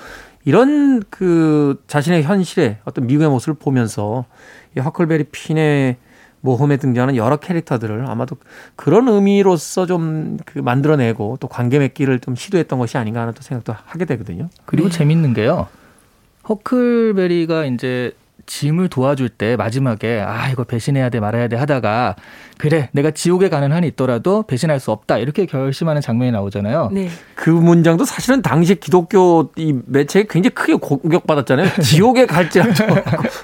이런 0.45 1.03
그 1.11 1.83
자신의 1.87 2.23
현실의 2.23 2.79
어떤 2.85 3.07
미국의 3.07 3.29
모습을 3.29 3.55
보면서 3.55 4.25
이 4.77 4.81
허클베리 4.81 5.25
핀의 5.25 5.97
모험에 6.41 6.77
등장하는 6.77 7.17
여러 7.17 7.37
캐릭터들을 7.37 8.09
아마도 8.09 8.37
그런 8.77 9.09
의미로서 9.09 9.87
좀 9.87 10.39
그 10.47 10.59
만들어내고 10.59 11.39
또 11.41 11.49
관계 11.49 11.79
맺기를 11.79 12.21
좀 12.21 12.35
시도했던 12.35 12.79
것이 12.79 12.97
아닌가 12.99 13.21
하는 13.21 13.33
또 13.35 13.43
생각도 13.43 13.75
하게 13.87 14.05
되거든요. 14.05 14.49
그리고 14.65 14.89
재밌는 14.89 15.35
게요. 15.35 15.69
허클베리가 16.49 17.67
이제 17.67 18.13
짐을 18.49 18.89
도와줄 18.89 19.29
때 19.29 19.57
마지막에 19.57 20.21
아 20.27 20.49
이거 20.49 20.65
배신해야 20.65 21.11
돼 21.11 21.21
말아야 21.21 21.49
돼 21.49 21.57
하다가 21.57 22.17
그래 22.57 22.89
내가 22.93 23.11
지옥에 23.13 23.51
가는 23.51 23.71
한이 23.71 23.87
있더라도 23.89 24.43
배신할 24.43 24.81
수 24.81 24.91
없다 24.91 25.19
이렇게 25.19 25.47
결심하는 25.47 26.01
장면이 26.01 26.33
나오잖아요. 26.33 26.91
네. 26.93 27.09
그 27.35 27.51
문장도 27.51 28.05
사실은 28.05 28.43
당시 28.43 28.75
기독교 28.75 29.53
이 29.57 29.77
매체에 29.87 30.25
굉장히 30.29 30.55
크게 30.55 30.75
공격받았잖아요. 30.75 31.69
지옥에 31.85 32.27
갈지라도. 32.27 32.85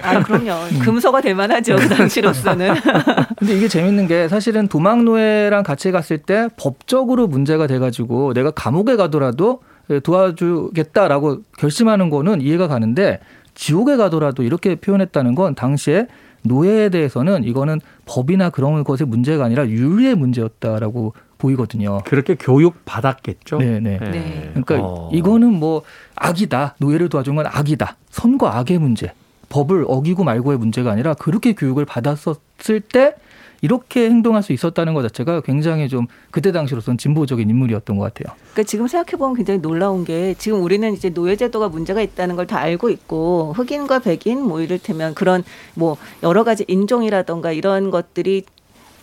아 0.03 0.23
그럼요. 0.23 0.81
금서가 0.81 1.21
될 1.21 1.35
만하죠 1.35 1.77
그 1.77 1.89
당시로서는. 1.89 2.75
근데 3.39 3.57
이게 3.57 3.69
재밌는 3.69 4.09
게 4.09 4.29
사실은 4.29 4.67
도망 4.67 5.05
노예랑 5.05 5.63
같이 5.63 5.93
갔을 5.93 6.19
때 6.19 6.49
법적으로 6.57 7.29
문제가 7.29 7.67
돼가지고 7.67 8.33
내가 8.33 8.51
감옥에 8.51 8.97
가더라도 8.97 9.61
도와주겠다라고 10.03 11.43
결심하는 11.59 12.09
거는 12.09 12.41
이해가 12.41 12.69
가는데 12.69 13.21
지옥에 13.55 13.97
가더라도 13.97 14.43
이렇게 14.43 14.75
표현했다는 14.75 15.35
건 15.35 15.55
당시에 15.55 16.07
노예에 16.43 16.91
대해서는 16.91 17.45
이거는 17.45 17.81
법이나 18.07 18.51
그런 18.51 18.85
것의 18.85 19.07
문제가 19.07 19.45
아니라 19.45 19.67
윤리의 19.67 20.15
문제였다라고 20.15 21.15
보이거든요. 21.39 22.01
그렇게 22.05 22.35
교육 22.35 22.85
받았겠죠. 22.85 23.59
네네. 23.59 23.99
네. 23.99 24.51
그러니까 24.51 24.79
어. 24.81 25.11
이거는 25.13 25.53
뭐 25.53 25.83
악이다. 26.17 26.77
노예를 26.79 27.09
도와준 27.09 27.37
건 27.37 27.47
악이다. 27.47 27.97
선과 28.11 28.59
악의 28.59 28.79
문제. 28.79 29.13
법을 29.49 29.85
어기고 29.89 30.25
말고의 30.25 30.59
문제가 30.59 30.91
아니라 30.91 31.15
그렇게 31.15 31.55
교육을 31.55 31.85
받았었을 31.85 32.81
때 32.93 33.15
이렇게 33.65 34.11
행동할 34.11 34.43
수 34.43 34.53
있었다는 34.53 34.93
것 34.93 35.01
자체가 35.01 35.41
굉장히 35.41 35.89
좀 35.89 36.07
그때 36.31 36.53
당시로서는 36.53 36.99
진보적인 36.99 37.49
인물이었던 37.49 37.97
것 37.97 38.13
같아요. 38.13 38.37
그러니까 38.53 38.63
지금 38.65 38.87
생각해 38.87 39.17
보면 39.17 39.37
굉장히 39.37 39.63
놀라운 39.63 40.05
게 40.05 40.35
지금 40.37 40.63
우리는 40.63 40.93
이제 40.93 41.09
노예제도가 41.09 41.71
문제가 41.71 42.03
있다는 42.03 42.37
걸 42.37 42.45
다 42.45 42.59
알고 42.59 42.91
있고 42.91 43.55
흑인과 43.57 44.01
백인 44.01 44.43
뭐 44.43 44.61
이를테면 44.61 45.15
그런 45.15 45.43
뭐 45.73 45.97
여러 46.23 46.45
가지 46.45 46.67
인종이라던가 46.69 47.53
이런 47.53 47.91
것들이 47.91 48.43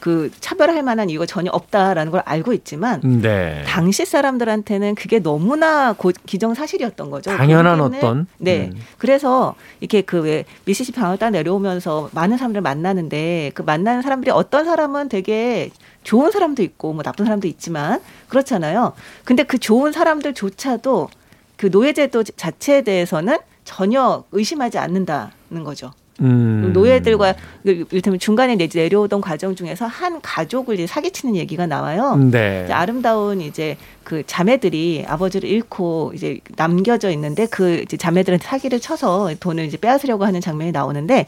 그 0.01 0.31
차별할 0.39 0.83
만한 0.83 1.09
이유가 1.09 1.25
전혀 1.25 1.51
없다라는 1.51 2.11
걸 2.11 2.21
알고 2.25 2.53
있지만 2.53 3.01
네. 3.21 3.63
당시 3.67 4.05
사람들한테는 4.05 4.95
그게 4.95 5.19
너무나 5.19 5.93
고, 5.93 6.11
기정사실이었던 6.25 7.09
거죠. 7.09 7.29
당연한 7.35 7.79
어떤, 7.79 8.27
네. 8.37 8.71
음. 8.73 8.81
그래서 8.97 9.55
이렇게 9.79 10.01
그 10.01 10.21
왜 10.21 10.45
미시시피 10.65 10.99
강을 10.99 11.17
따 11.17 11.29
내려오면서 11.29 12.09
많은 12.13 12.37
사람들을 12.37 12.61
만나는데 12.61 13.51
그 13.53 13.61
만나는 13.61 14.01
사람들이 14.01 14.31
어떤 14.31 14.65
사람은 14.65 15.09
되게 15.09 15.69
좋은 16.03 16.31
사람도 16.31 16.63
있고 16.63 16.93
뭐 16.93 17.03
나쁜 17.03 17.25
사람도 17.25 17.47
있지만 17.47 17.99
그렇잖아요. 18.29 18.93
근데 19.25 19.43
그 19.43 19.57
좋은 19.57 19.91
사람들조차도 19.91 21.09
그 21.57 21.67
노예제도 21.67 22.23
자체에 22.23 22.81
대해서는 22.81 23.37
전혀 23.65 24.23
의심하지 24.31 24.77
않는다는 24.77 25.63
거죠. 25.63 25.91
음. 26.21 26.71
노예들과 26.73 27.33
이를테면 27.63 28.19
중간에 28.19 28.55
내- 28.55 28.67
내려오던 28.73 29.21
과정 29.21 29.55
중에서 29.55 29.85
한 29.85 30.21
가족을 30.21 30.75
이제 30.75 30.87
사기치는 30.87 31.35
얘기가 31.35 31.65
나와요. 31.67 32.15
네. 32.15 32.61
이제 32.65 32.73
아름다운 32.73 33.41
이제 33.41 33.77
그 34.03 34.23
자매들이 34.25 35.05
아버지를 35.07 35.49
잃고 35.49 36.11
이제 36.15 36.39
남겨져 36.55 37.09
있는데 37.11 37.45
그 37.47 37.81
이제 37.81 37.97
자매들한테 37.97 38.45
사기를 38.45 38.79
쳐서 38.79 39.29
돈을 39.39 39.65
이제 39.65 39.77
빼앗으려고 39.77 40.25
하는 40.25 40.41
장면이 40.41 40.71
나오는데 40.71 41.25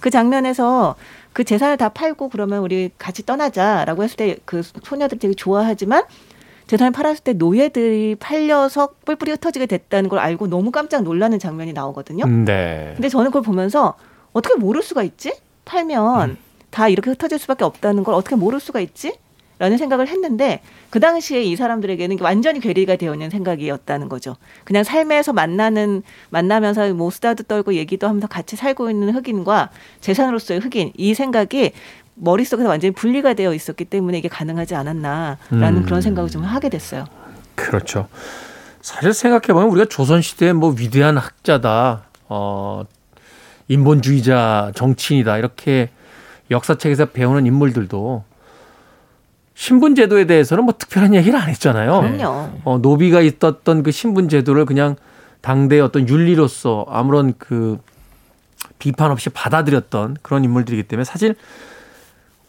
그 0.00 0.10
장면에서 0.10 0.96
그 1.32 1.44
재산을 1.44 1.76
다 1.76 1.88
팔고 1.88 2.28
그러면 2.28 2.60
우리 2.60 2.90
같이 2.98 3.24
떠나자라고 3.24 4.02
했을 4.02 4.16
때 4.16 4.36
그 4.44 4.62
소녀들이 4.82 5.18
되게 5.20 5.34
좋아하지만 5.34 6.02
재산을 6.66 6.90
팔았을 6.92 7.22
때 7.24 7.32
노예들이 7.34 8.16
팔려서 8.18 8.90
뿔뿔이 9.04 9.32
흩어지게 9.32 9.66
됐다는 9.66 10.08
걸 10.08 10.18
알고 10.18 10.46
너무 10.48 10.70
깜짝 10.70 11.02
놀라는 11.02 11.38
장면이 11.38 11.72
나오거든요. 11.72 12.24
네. 12.26 12.92
근데 12.94 13.08
저는 13.08 13.26
그걸 13.30 13.42
보면서 13.42 13.94
어떻게 14.32 14.56
모를 14.56 14.82
수가 14.82 15.02
있지? 15.02 15.34
팔면 15.64 16.36
다 16.70 16.88
이렇게 16.88 17.10
흩어질 17.10 17.38
수밖에 17.38 17.64
없다는 17.64 18.04
걸 18.04 18.14
어떻게 18.14 18.36
모를 18.36 18.60
수가 18.60 18.80
있지? 18.80 19.14
라는 19.58 19.78
생각을 19.78 20.08
했는데 20.08 20.60
그 20.90 20.98
당시에 20.98 21.42
이 21.44 21.54
사람들에게는 21.54 22.18
완전히 22.20 22.58
괴리가 22.58 22.96
되어 22.96 23.12
있는 23.12 23.30
생각이었다는 23.30 24.08
거죠. 24.08 24.34
그냥 24.64 24.82
삶에서 24.82 25.32
만나는 25.32 26.02
만나면서 26.30 26.92
뭐 26.94 27.10
수다도 27.10 27.44
떨고 27.44 27.74
얘기도 27.74 28.08
하면서 28.08 28.26
같이 28.26 28.56
살고 28.56 28.90
있는 28.90 29.14
흑인과 29.14 29.70
재산으로서의 30.00 30.58
흑인 30.58 30.92
이 30.96 31.14
생각이 31.14 31.72
머릿속에서 32.14 32.68
완전히 32.68 32.92
분리가 32.92 33.34
되어 33.34 33.54
있었기 33.54 33.84
때문에 33.84 34.18
이게 34.18 34.28
가능하지 34.28 34.74
않았나라는 34.74 35.36
음. 35.52 35.82
그런 35.84 36.00
생각을 36.00 36.28
좀 36.28 36.42
하게 36.42 36.68
됐어요. 36.68 37.04
그렇죠. 37.54 38.08
사실 38.80 39.14
생각해 39.14 39.52
보면 39.52 39.68
우리가 39.68 39.86
조선 39.88 40.22
시대에 40.22 40.52
뭐 40.52 40.74
위대한 40.76 41.16
학자다, 41.16 42.02
어, 42.28 42.82
인본주의자, 43.68 44.72
정치인이다, 44.74 45.38
이렇게 45.38 45.90
역사책에서 46.50 47.06
배우는 47.06 47.46
인물들도 47.46 48.24
신분제도에 49.54 50.26
대해서는 50.26 50.64
뭐 50.64 50.74
특별한 50.76 51.14
얘기를 51.14 51.38
안 51.38 51.48
했잖아요. 51.48 52.00
그럼요. 52.00 52.50
어, 52.64 52.78
노비가 52.78 53.20
있었던 53.20 53.82
그 53.82 53.90
신분제도를 53.90 54.64
그냥 54.64 54.96
당대의 55.40 55.82
어떤 55.82 56.08
윤리로서 56.08 56.86
아무런 56.88 57.34
그 57.38 57.78
비판 58.78 59.10
없이 59.10 59.28
받아들였던 59.30 60.18
그런 60.22 60.44
인물들이기 60.44 60.84
때문에 60.84 61.04
사실 61.04 61.36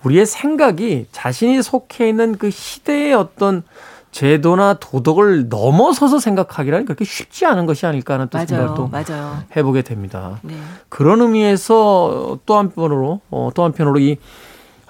우리의 0.03 0.25
생각이 0.25 1.07
자신이 1.11 1.61
속해 1.61 2.09
있는 2.09 2.37
그 2.37 2.49
시대의 2.49 3.13
어떤 3.13 3.63
제도나 4.13 4.75
도덕을 4.75 5.49
넘어서서 5.49 6.19
생각하기라는 6.19 6.85
그렇게 6.85 7.03
쉽지 7.03 7.45
않은 7.47 7.65
것이 7.65 7.87
아닐까 7.87 8.13
하는 8.13 8.27
또 8.29 8.37
생각을 8.37 8.65
맞아요. 8.65 8.75
또 8.75 8.87
맞아요. 8.87 9.43
해보게 9.55 9.81
됩니다. 9.81 10.39
네. 10.43 10.55
그런 10.87 11.19
의미에서 11.19 12.37
또 12.45 12.57
한편으로 12.57 13.21
어, 13.31 13.49
또 13.55 13.63
한편으로 13.63 13.99
이 13.99 14.17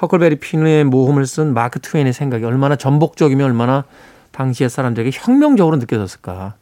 허클베리 0.01 0.36
피누의 0.39 0.84
모험을 0.84 1.26
쓴 1.26 1.53
마크 1.53 1.80
트웨인의 1.80 2.11
생각이 2.11 2.43
얼마나 2.43 2.76
전복적이며 2.76 3.45
얼마나 3.45 3.86
당시의 4.32 4.69
사람들에게 4.69 5.11
혁명적으로 5.13 5.78
느껴졌을까. 5.78 6.55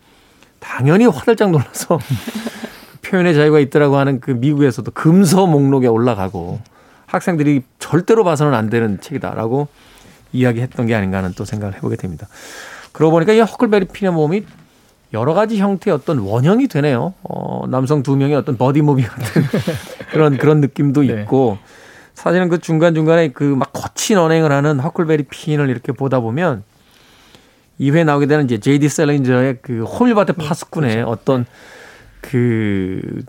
당연히 0.59 1.07
화들짝 1.07 1.49
놀라서 1.49 1.97
표현의 3.01 3.33
자유가 3.33 3.59
있더라고 3.59 3.97
하는 3.97 4.19
그 4.19 4.29
미국에서도 4.29 4.91
금서 4.91 5.47
목록에 5.47 5.87
올라가고 5.87 6.59
학생들이 7.07 7.63
절대로 7.79 8.23
봐서는 8.23 8.53
안 8.53 8.69
되는 8.69 9.01
책이다라고 9.01 9.67
이야기했던 10.33 10.85
게 10.85 10.95
아닌가 10.95 11.17
하는 11.17 11.33
또 11.35 11.45
생각을 11.45 11.75
해보게 11.75 11.95
됩니다. 11.95 12.27
그러고 12.91 13.11
보니까 13.11 13.33
이 13.33 13.39
허클베리 13.39 13.85
핀의 13.85 14.13
모험이 14.13 14.43
여러 15.13 15.33
가지 15.33 15.57
형태의 15.57 15.95
어떤 15.95 16.19
원형이 16.19 16.67
되네요. 16.67 17.13
어, 17.23 17.65
남성 17.67 18.01
두 18.03 18.15
명의 18.15 18.35
어떤 18.35 18.57
버디 18.57 18.81
무비 18.81 19.03
같은 19.03 19.43
그런 20.11 20.37
그런 20.37 20.61
느낌도 20.61 21.01
네. 21.03 21.21
있고 21.21 21.57
사실은 22.13 22.49
그 22.49 22.59
중간 22.59 22.93
중간에 22.93 23.29
그 23.29 23.43
막 23.55 23.71
거친 23.73 24.17
언행을 24.17 24.51
하는 24.51 24.79
허클베리 24.79 25.23
핀을 25.23 25.69
이렇게 25.69 25.91
보다 25.91 26.19
보면 26.19 26.63
이회에 27.79 28.03
나오게 28.03 28.27
되는 28.27 28.45
이제 28.45 28.59
제이디 28.59 28.89
셀린저의 28.89 29.57
그 29.61 29.83
호밀바트 29.83 30.33
파스꾼의 30.33 31.01
어떤 31.03 31.45
그 32.21 33.23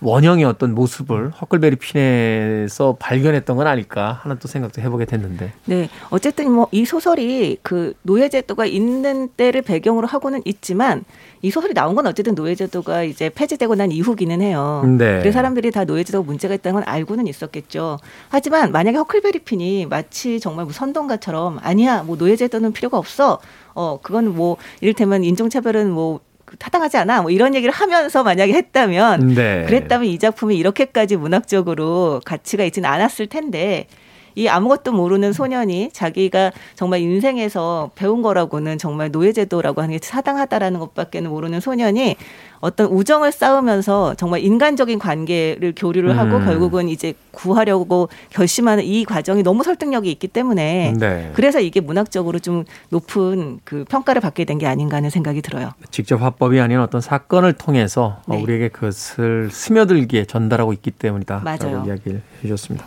원형의 0.00 0.44
어떤 0.44 0.74
모습을 0.74 1.30
허클베리 1.30 1.76
핀에서 1.76 2.96
발견했던 2.98 3.56
건 3.56 3.66
아닐까 3.66 4.20
하는 4.22 4.38
또 4.40 4.48
생각도 4.48 4.80
해보게 4.82 5.04
됐는데. 5.04 5.52
네. 5.66 5.88
어쨌든 6.10 6.50
뭐 6.50 6.70
이 6.72 6.84
소설이 6.84 7.58
그 7.62 7.94
노예제도가 8.02 8.64
있는 8.66 9.28
때를 9.36 9.62
배경으로 9.62 10.06
하고는 10.06 10.42
있지만 10.44 11.04
이 11.42 11.50
소설이 11.50 11.74
나온 11.74 11.94
건 11.94 12.06
어쨌든 12.06 12.34
노예제도가 12.34 13.02
이제 13.02 13.28
폐지되고 13.28 13.74
난 13.74 13.90
이후기는 13.90 14.40
해요. 14.40 14.82
네. 14.86 15.18
그래서 15.18 15.32
사람들이 15.32 15.70
다 15.70 15.84
노예제도가 15.84 16.24
문제가 16.24 16.54
있다는 16.54 16.80
건 16.80 16.82
알고는 16.86 17.26
있었겠죠. 17.26 17.98
하지만 18.28 18.72
만약에 18.72 18.96
허클베리 18.98 19.40
핀이 19.40 19.86
마치 19.86 20.38
정말 20.40 20.64
뭐 20.64 20.72
선동가처럼 20.72 21.58
아니야, 21.62 22.02
뭐 22.02 22.16
노예제도는 22.16 22.72
필요가 22.72 22.98
없어. 22.98 23.40
어, 23.74 23.98
그건 24.02 24.34
뭐 24.34 24.56
이를테면 24.80 25.24
인종차별은 25.24 25.90
뭐 25.90 26.20
타당하지 26.58 26.96
않아. 26.98 27.22
뭐 27.22 27.30
이런 27.30 27.54
얘기를 27.54 27.72
하면서 27.72 28.22
만약에 28.22 28.52
했다면 28.52 29.34
네. 29.34 29.64
그랬다면 29.66 30.08
이 30.08 30.18
작품이 30.18 30.56
이렇게까지 30.56 31.16
문학적으로 31.16 32.20
가치가 32.24 32.64
있지는 32.64 32.88
않았을 32.88 33.26
텐데 33.26 33.86
이 34.34 34.48
아무것도 34.48 34.92
모르는 34.92 35.32
소년이 35.32 35.90
자기가 35.92 36.52
정말 36.74 37.00
인생에서 37.00 37.90
배운 37.94 38.22
거라고는 38.22 38.78
정말 38.78 39.10
노예제도라고 39.10 39.82
하는 39.82 39.96
게 39.96 40.00
사당하다라는 40.02 40.80
것밖에는 40.80 41.30
모르는 41.30 41.60
소년이 41.60 42.16
어떤 42.60 42.86
우정을 42.88 43.32
쌓으면서 43.32 44.14
정말 44.14 44.40
인간적인 44.40 44.98
관계를 44.98 45.72
교류를 45.74 46.18
하고 46.18 46.36
음. 46.36 46.44
결국은 46.44 46.88
이제 46.90 47.14
구하려고 47.30 48.08
결심하는 48.28 48.84
이 48.84 49.04
과정이 49.06 49.42
너무 49.42 49.64
설득력이 49.64 50.10
있기 50.12 50.28
때문에 50.28 50.94
네. 50.98 51.30
그래서 51.34 51.58
이게 51.58 51.80
문학적으로 51.80 52.38
좀 52.38 52.64
높은 52.90 53.60
그 53.64 53.84
평가를 53.88 54.20
받게 54.20 54.44
된 54.44 54.60
게 54.60 54.66
아닌가 54.66 54.96
하는 54.98 55.08
생각이 55.08 55.40
들어요. 55.40 55.70
직접 55.90 56.20
화법이 56.20 56.60
아닌 56.60 56.80
어떤 56.80 57.00
사건을 57.00 57.54
통해서 57.54 58.20
어, 58.26 58.34
네. 58.34 58.42
우리에게 58.42 58.68
그것을 58.68 59.48
스며들게 59.50 60.26
전달하고 60.26 60.74
있기 60.74 60.90
때문이다. 60.90 61.40
맞아요. 61.42 61.76
라고 61.76 61.86
이야기를 61.88 62.20
해주셨습니다. 62.38 62.84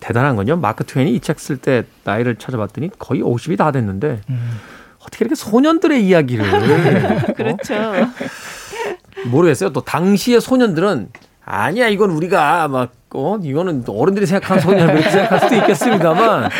대단한 0.00 0.36
건요. 0.36 0.56
마크 0.56 0.84
트웨인이 0.84 1.14
이 1.14 1.20
책 1.20 1.38
쓸 1.38 1.56
때 1.56 1.84
나이를 2.04 2.36
찾아봤더니 2.36 2.90
거의 2.98 3.22
50이 3.22 3.56
다 3.56 3.72
됐는데 3.72 4.20
어떻게 5.00 5.24
이렇게 5.24 5.34
소년들의 5.34 6.04
이야기를 6.06 6.44
어? 6.54 7.32
그렇죠. 7.34 7.74
모르겠어요. 9.26 9.72
또 9.72 9.80
당시의 9.80 10.40
소년들은 10.40 11.08
아니야 11.44 11.88
이건 11.88 12.10
우리가 12.10 12.68
막 12.68 12.92
어, 13.14 13.38
이거는 13.42 13.84
어른들이 13.86 14.26
생각하는 14.26 14.62
소년 14.62 14.90
이렇게 14.90 15.10
생각할 15.10 15.40
수도 15.40 15.54
있겠습니다만. 15.56 16.50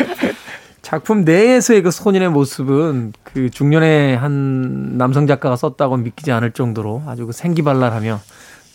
작품 0.81 1.23
내에서의 1.23 1.83
그 1.83 1.91
소년의 1.91 2.29
모습은 2.29 3.13
그 3.23 3.51
중년의 3.51 4.17
한 4.17 4.97
남성 4.97 5.27
작가가 5.27 5.55
썼다고 5.55 5.97
믿기지 5.97 6.31
않을 6.31 6.51
정도로 6.51 7.03
아주 7.05 7.27
그 7.27 7.31
생기발랄하며 7.31 8.19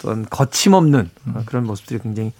또는 0.01 0.27
거침없는 0.31 1.11
어, 1.35 1.43
그런 1.47 1.65
모습들이 1.65 1.99
굉장히 1.99 2.33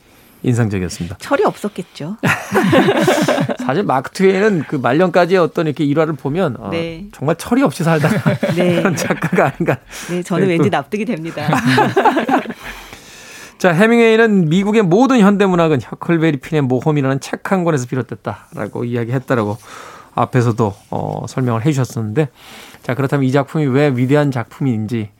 인상적이었습니다. 0.45 1.17
철이 1.19 1.45
없었겠죠. 1.45 2.17
사실 3.67 3.83
마크 3.83 4.11
트웨이는 4.11 4.65
그 4.69 4.77
말년까지의 4.77 5.41
어떤 5.41 5.67
이렇게 5.67 5.85
일화를 5.85 6.15
보면 6.15 6.57
어, 6.61 6.69
네. 6.71 7.07
정말 7.13 7.37
철이 7.37 7.63
없이 7.63 7.83
살다가 7.83 8.35
네. 8.55 8.77
그런 8.83 8.95
작가가 8.95 9.47
아닌가. 9.47 9.79
네, 10.11 10.23
저는 10.23 10.47
네, 10.47 10.53
왠지 10.55 10.71
또- 10.71 10.77
납득이 10.77 11.05
됩니다. 11.05 11.49
자, 13.59 13.73
해밍웨이는 13.73 14.49
미국의 14.51 14.83
모든 14.83 15.21
현대 15.21 15.47
문학은 15.47 15.81
허클베리 15.81 16.39
핀의 16.39 16.63
모험이라는 16.63 17.21
책 17.21 17.51
한 17.51 17.65
권에서 17.65 17.87
비롯됐다라고 17.87 18.85
이야기했다라고 18.85 19.57
앞에서도 20.15 20.75
어, 20.91 21.25
설명을 21.29 21.65
해 21.65 21.73
주셨었는데, 21.73 22.29
자 22.83 22.95
그렇다면 22.95 23.25
이 23.27 23.33
작품이 23.33 23.67
왜 23.67 23.89
위대한 23.95 24.31
작품인지, 24.31 25.11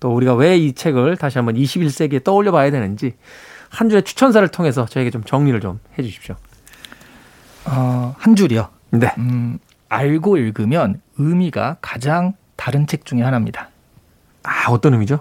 또 0.00 0.14
우리가 0.14 0.34
왜 0.34 0.56
이 0.58 0.72
책을 0.72 1.16
다시 1.16 1.38
한번 1.38 1.54
21세기에 1.56 2.22
떠올려 2.24 2.52
봐야 2.52 2.70
되는지 2.70 3.14
한 3.74 3.88
줄의 3.88 4.04
추천사를 4.04 4.46
통해서 4.48 4.86
저에게 4.86 5.10
좀 5.10 5.22
정리를 5.24 5.58
좀 5.60 5.80
해주십시오. 5.98 6.36
어, 7.66 8.14
한 8.18 8.36
줄이요. 8.36 8.68
네, 8.90 9.12
음, 9.18 9.58
알고 9.88 10.36
읽으면 10.36 11.00
의미가 11.18 11.76
가장 11.80 12.34
다른 12.56 12.86
책 12.86 13.04
중에 13.04 13.22
하나입니다. 13.22 13.68
아 14.44 14.70
어떤 14.70 14.92
의미죠? 14.92 15.20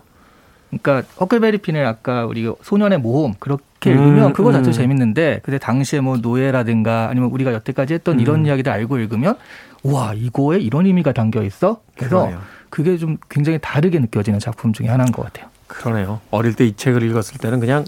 그러니까 0.70 1.08
허클베리 1.20 1.60
핀을 1.60 1.86
아까 1.86 2.26
우리 2.26 2.51
소년의 2.62 2.99
모험 2.99 3.34
그렇게 3.39 3.91
음, 3.91 3.97
읽으면 3.97 4.34
그거 4.34 4.51
자체 4.51 4.70
음. 4.70 4.74
재밌는데 4.74 5.41
그때 5.43 5.58
당시에 5.58 5.99
뭐 6.01 6.18
노예라든가 6.18 7.10
아니면 7.10 7.30
우리가 7.30 7.54
여태까지 7.54 7.93
했던 7.93 8.20
이런 8.20 8.41
음. 8.41 8.45
이야기들 8.47 8.72
알고 8.72 8.97
읽으면 8.99 9.36
와 9.84 10.14
이거에 10.14 10.60
이런 10.60 10.86
의미가 10.86 11.12
담겨 11.14 11.43
있어. 11.43 11.82
그래서 11.95 12.18
그러네요. 12.22 12.41
그게 12.70 12.97
좀 12.97 13.18
굉장히 13.30 13.60
다르게 13.62 13.99
느껴지는 13.99 14.39
작품 14.39 14.74
중에 14.74 14.88
하나인 14.88 15.12
것 15.12 15.24
같아요. 15.24 15.49
그러네요. 15.68 16.22
어릴 16.32 16.54
때 16.56 16.66
이 16.66 16.76
책을 16.76 17.04
읽었을 17.04 17.38
때는 17.38 17.60
그냥 17.60 17.86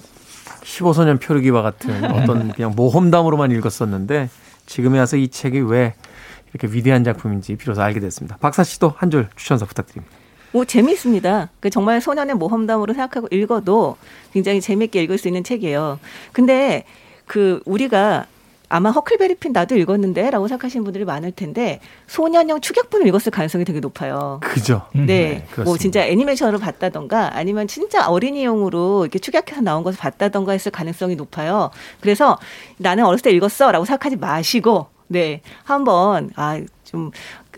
15소년 0.65 1.21
표류기와 1.21 1.61
같은 1.61 2.03
어떤 2.11 2.51
그냥 2.53 2.73
모험담으로만 2.75 3.51
읽었었는데 3.51 4.29
지금에 4.65 4.99
와서 4.99 5.15
이 5.15 5.27
책이 5.27 5.59
왜 5.61 5.93
이렇게 6.53 6.73
위대한 6.75 7.03
작품인지 7.03 7.55
비로소 7.55 7.81
알게 7.81 7.99
됐습니다. 7.99 8.37
박사 8.39 8.63
씨도 8.63 8.93
한 8.97 9.11
줄 9.11 9.27
추천서 9.35 9.65
부탁드립니다. 9.65 10.15
뭐 10.51 10.63
재미있습니다. 10.65 11.49
그 11.59 11.69
정말 11.69 11.99
소년의 12.01 12.35
모험담으로 12.35 12.93
생각하고 12.93 13.27
읽어도 13.31 13.97
굉장히 14.31 14.61
재미있게 14.61 15.03
읽을 15.03 15.17
수 15.17 15.27
있는 15.27 15.43
책이에요. 15.43 15.99
근데 16.31 16.85
그 17.25 17.61
우리가 17.65 18.25
아마 18.69 18.89
허클베리 18.91 19.35
핀 19.35 19.51
나도 19.53 19.75
읽었는데 19.77 20.29
라고 20.31 20.47
생각하시는 20.47 20.83
분들이 20.83 21.05
많을 21.05 21.31
텐데 21.31 21.79
소년형 22.07 22.61
축약본을 22.61 23.07
읽었을 23.07 23.31
가능성이 23.31 23.63
되게 23.65 23.79
높아요. 23.79 24.39
그죠? 24.41 24.83
네, 24.93 25.45
그렇습니다. 25.51 25.63
뭐 25.63 25.77
진짜 25.77 26.05
애니메이션으로 26.05 26.59
봤다던가 26.59 27.35
아니면 27.37 27.67
진짜 27.67 28.07
어린이용으로 28.07 29.03
이렇게 29.05 29.19
축약해서 29.19 29.61
나온 29.61 29.83
것을 29.83 29.99
봤다던가 29.99 30.51
했을 30.53 30.71
가능성이 30.71 31.15
높아요. 31.15 31.69
그래서 32.01 32.37
나는 32.77 33.05
어렸을 33.05 33.23
때 33.23 33.31
읽었어 33.31 33.71
라고 33.71 33.85
생각하지 33.85 34.15
마시고 34.17 34.87
네 35.07 35.41
한번 35.63 36.31
아 36.35 36.59
좀 36.83 37.09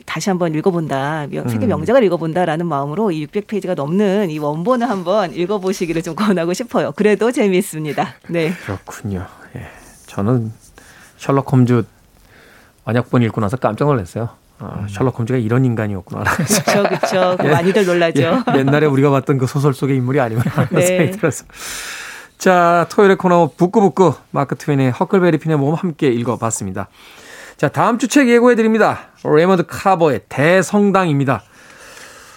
다시 0.06 0.30
한번 0.30 0.56
읽어본다 0.56 1.28
명- 1.30 1.50
세계 1.50 1.66
음. 1.66 1.70
명작을 1.70 2.02
읽어본다라는 2.06 2.66
마음으로 2.66 3.12
이 3.12 3.28
600페이지가 3.28 3.76
넘는 3.76 4.30
이 4.30 4.40
원본을 4.40 4.90
한번 4.90 5.34
읽어보시기를 5.34 6.02
좀 6.02 6.16
권하고 6.16 6.54
싶어요. 6.54 6.94
그래도 6.96 7.30
재미있습니다. 7.32 8.16
네, 8.30 8.54
그렇군요. 8.54 9.28
예. 9.58 9.68
저는 10.06 10.54
셜록 11.18 11.52
홈즈 11.52 11.84
완역본 12.86 13.22
읽고 13.24 13.42
나서 13.42 13.58
깜짝 13.58 13.86
놀랐어요. 13.86 14.30
아, 14.60 14.88
셜록 14.90 15.20
홈즈가 15.20 15.38
이런 15.38 15.66
인간이었구나. 15.66 16.24
그렇죠, 16.34 16.84
그렇죠. 16.84 17.38
예. 17.44 17.50
많이들 17.52 17.86
놀라죠. 17.86 18.22
예, 18.22 18.58
옛날에 18.60 18.86
우리가 18.88 19.10
봤던 19.10 19.38
그 19.38 19.46
소설 19.46 19.74
속의 19.74 19.98
인물이 19.98 20.20
아니구나 20.20 20.52
하는 20.56 20.70
네. 20.72 21.12
생각이. 21.12 21.38
자, 22.38 22.86
토요일의 22.90 23.18
코너 23.18 23.52
북구북구 23.58 24.14
마크 24.32 24.56
트웨인의 24.56 24.92
허클베리 24.92 25.40
핀의 25.40 25.58
모험 25.58 25.76
함께 25.76 26.08
읽어봤습니다. 26.08 26.88
자, 27.58 27.68
다음 27.70 27.98
주 27.98 28.08
책 28.08 28.30
예고해 28.30 28.56
드립니다. 28.56 29.10
레이먼드 29.24 29.64
카버의 29.68 30.22
대성당입니다. 30.30 31.42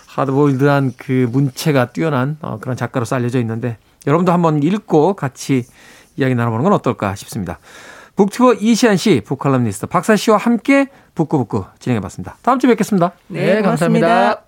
하드보일드한 0.08 0.94
그 0.96 1.28
문체가 1.30 1.92
뛰어난 1.92 2.36
어, 2.40 2.58
그런 2.60 2.76
작가로서 2.76 3.16
알려져 3.16 3.38
있는데 3.40 3.76
여러분도 4.06 4.32
한번 4.32 4.62
읽고 4.62 5.14
같이 5.14 5.64
이야기 6.16 6.34
나눠보는 6.34 6.64
건 6.64 6.72
어떨까 6.72 7.14
싶습니다. 7.14 7.58
북튜버 8.20 8.56
이시한 8.60 8.98
씨, 8.98 9.22
북칼럼니스트 9.24 9.86
박사 9.86 10.14
씨와 10.14 10.36
함께 10.36 10.88
북구북구 11.14 11.64
진행해봤습니다. 11.78 12.36
다음 12.42 12.58
주에 12.58 12.68
뵙겠습니다. 12.68 13.12
네, 13.28 13.62
고맙습니다. 13.62 14.42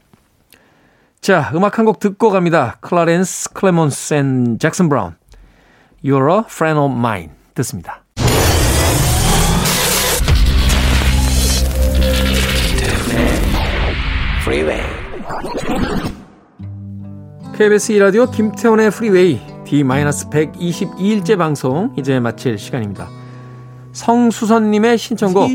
자, 1.22 1.50
음악 1.54 1.78
한 1.78 1.86
곡 1.86 1.98
듣고 1.98 2.28
갑니다. 2.28 2.76
클라렌스 2.82 3.54
클레몬스 3.54 4.12
and 4.12 4.58
잭슨 4.58 4.90
브라운. 4.90 5.14
You're 6.04 6.30
a 6.30 6.42
friend 6.44 6.78
of 6.78 6.92
mine. 6.92 7.30
듣습니다. 7.54 8.04
KBS 17.56 17.94
2라디오 17.94 18.30
김태훈의 18.30 18.90
프리웨이 18.90 19.40
D-122일째 19.64 21.38
방송 21.38 21.94
이제 21.96 22.20
마칠 22.20 22.58
시간입니다. 22.58 23.21
성수선님의 23.92 24.98
신청곡 24.98 25.50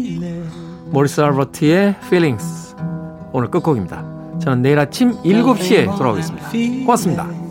모리스 0.92 1.22
알버트의 1.22 1.96
Feelings 2.06 2.76
오늘 3.34 3.50
끝곡입니다. 3.50 4.06
저는 4.40 4.62
내일 4.62 4.80
아침 4.80 5.14
7시에 5.24 5.98
돌아오겠습니다. 5.98 6.50
고맙습니다. 6.86 7.47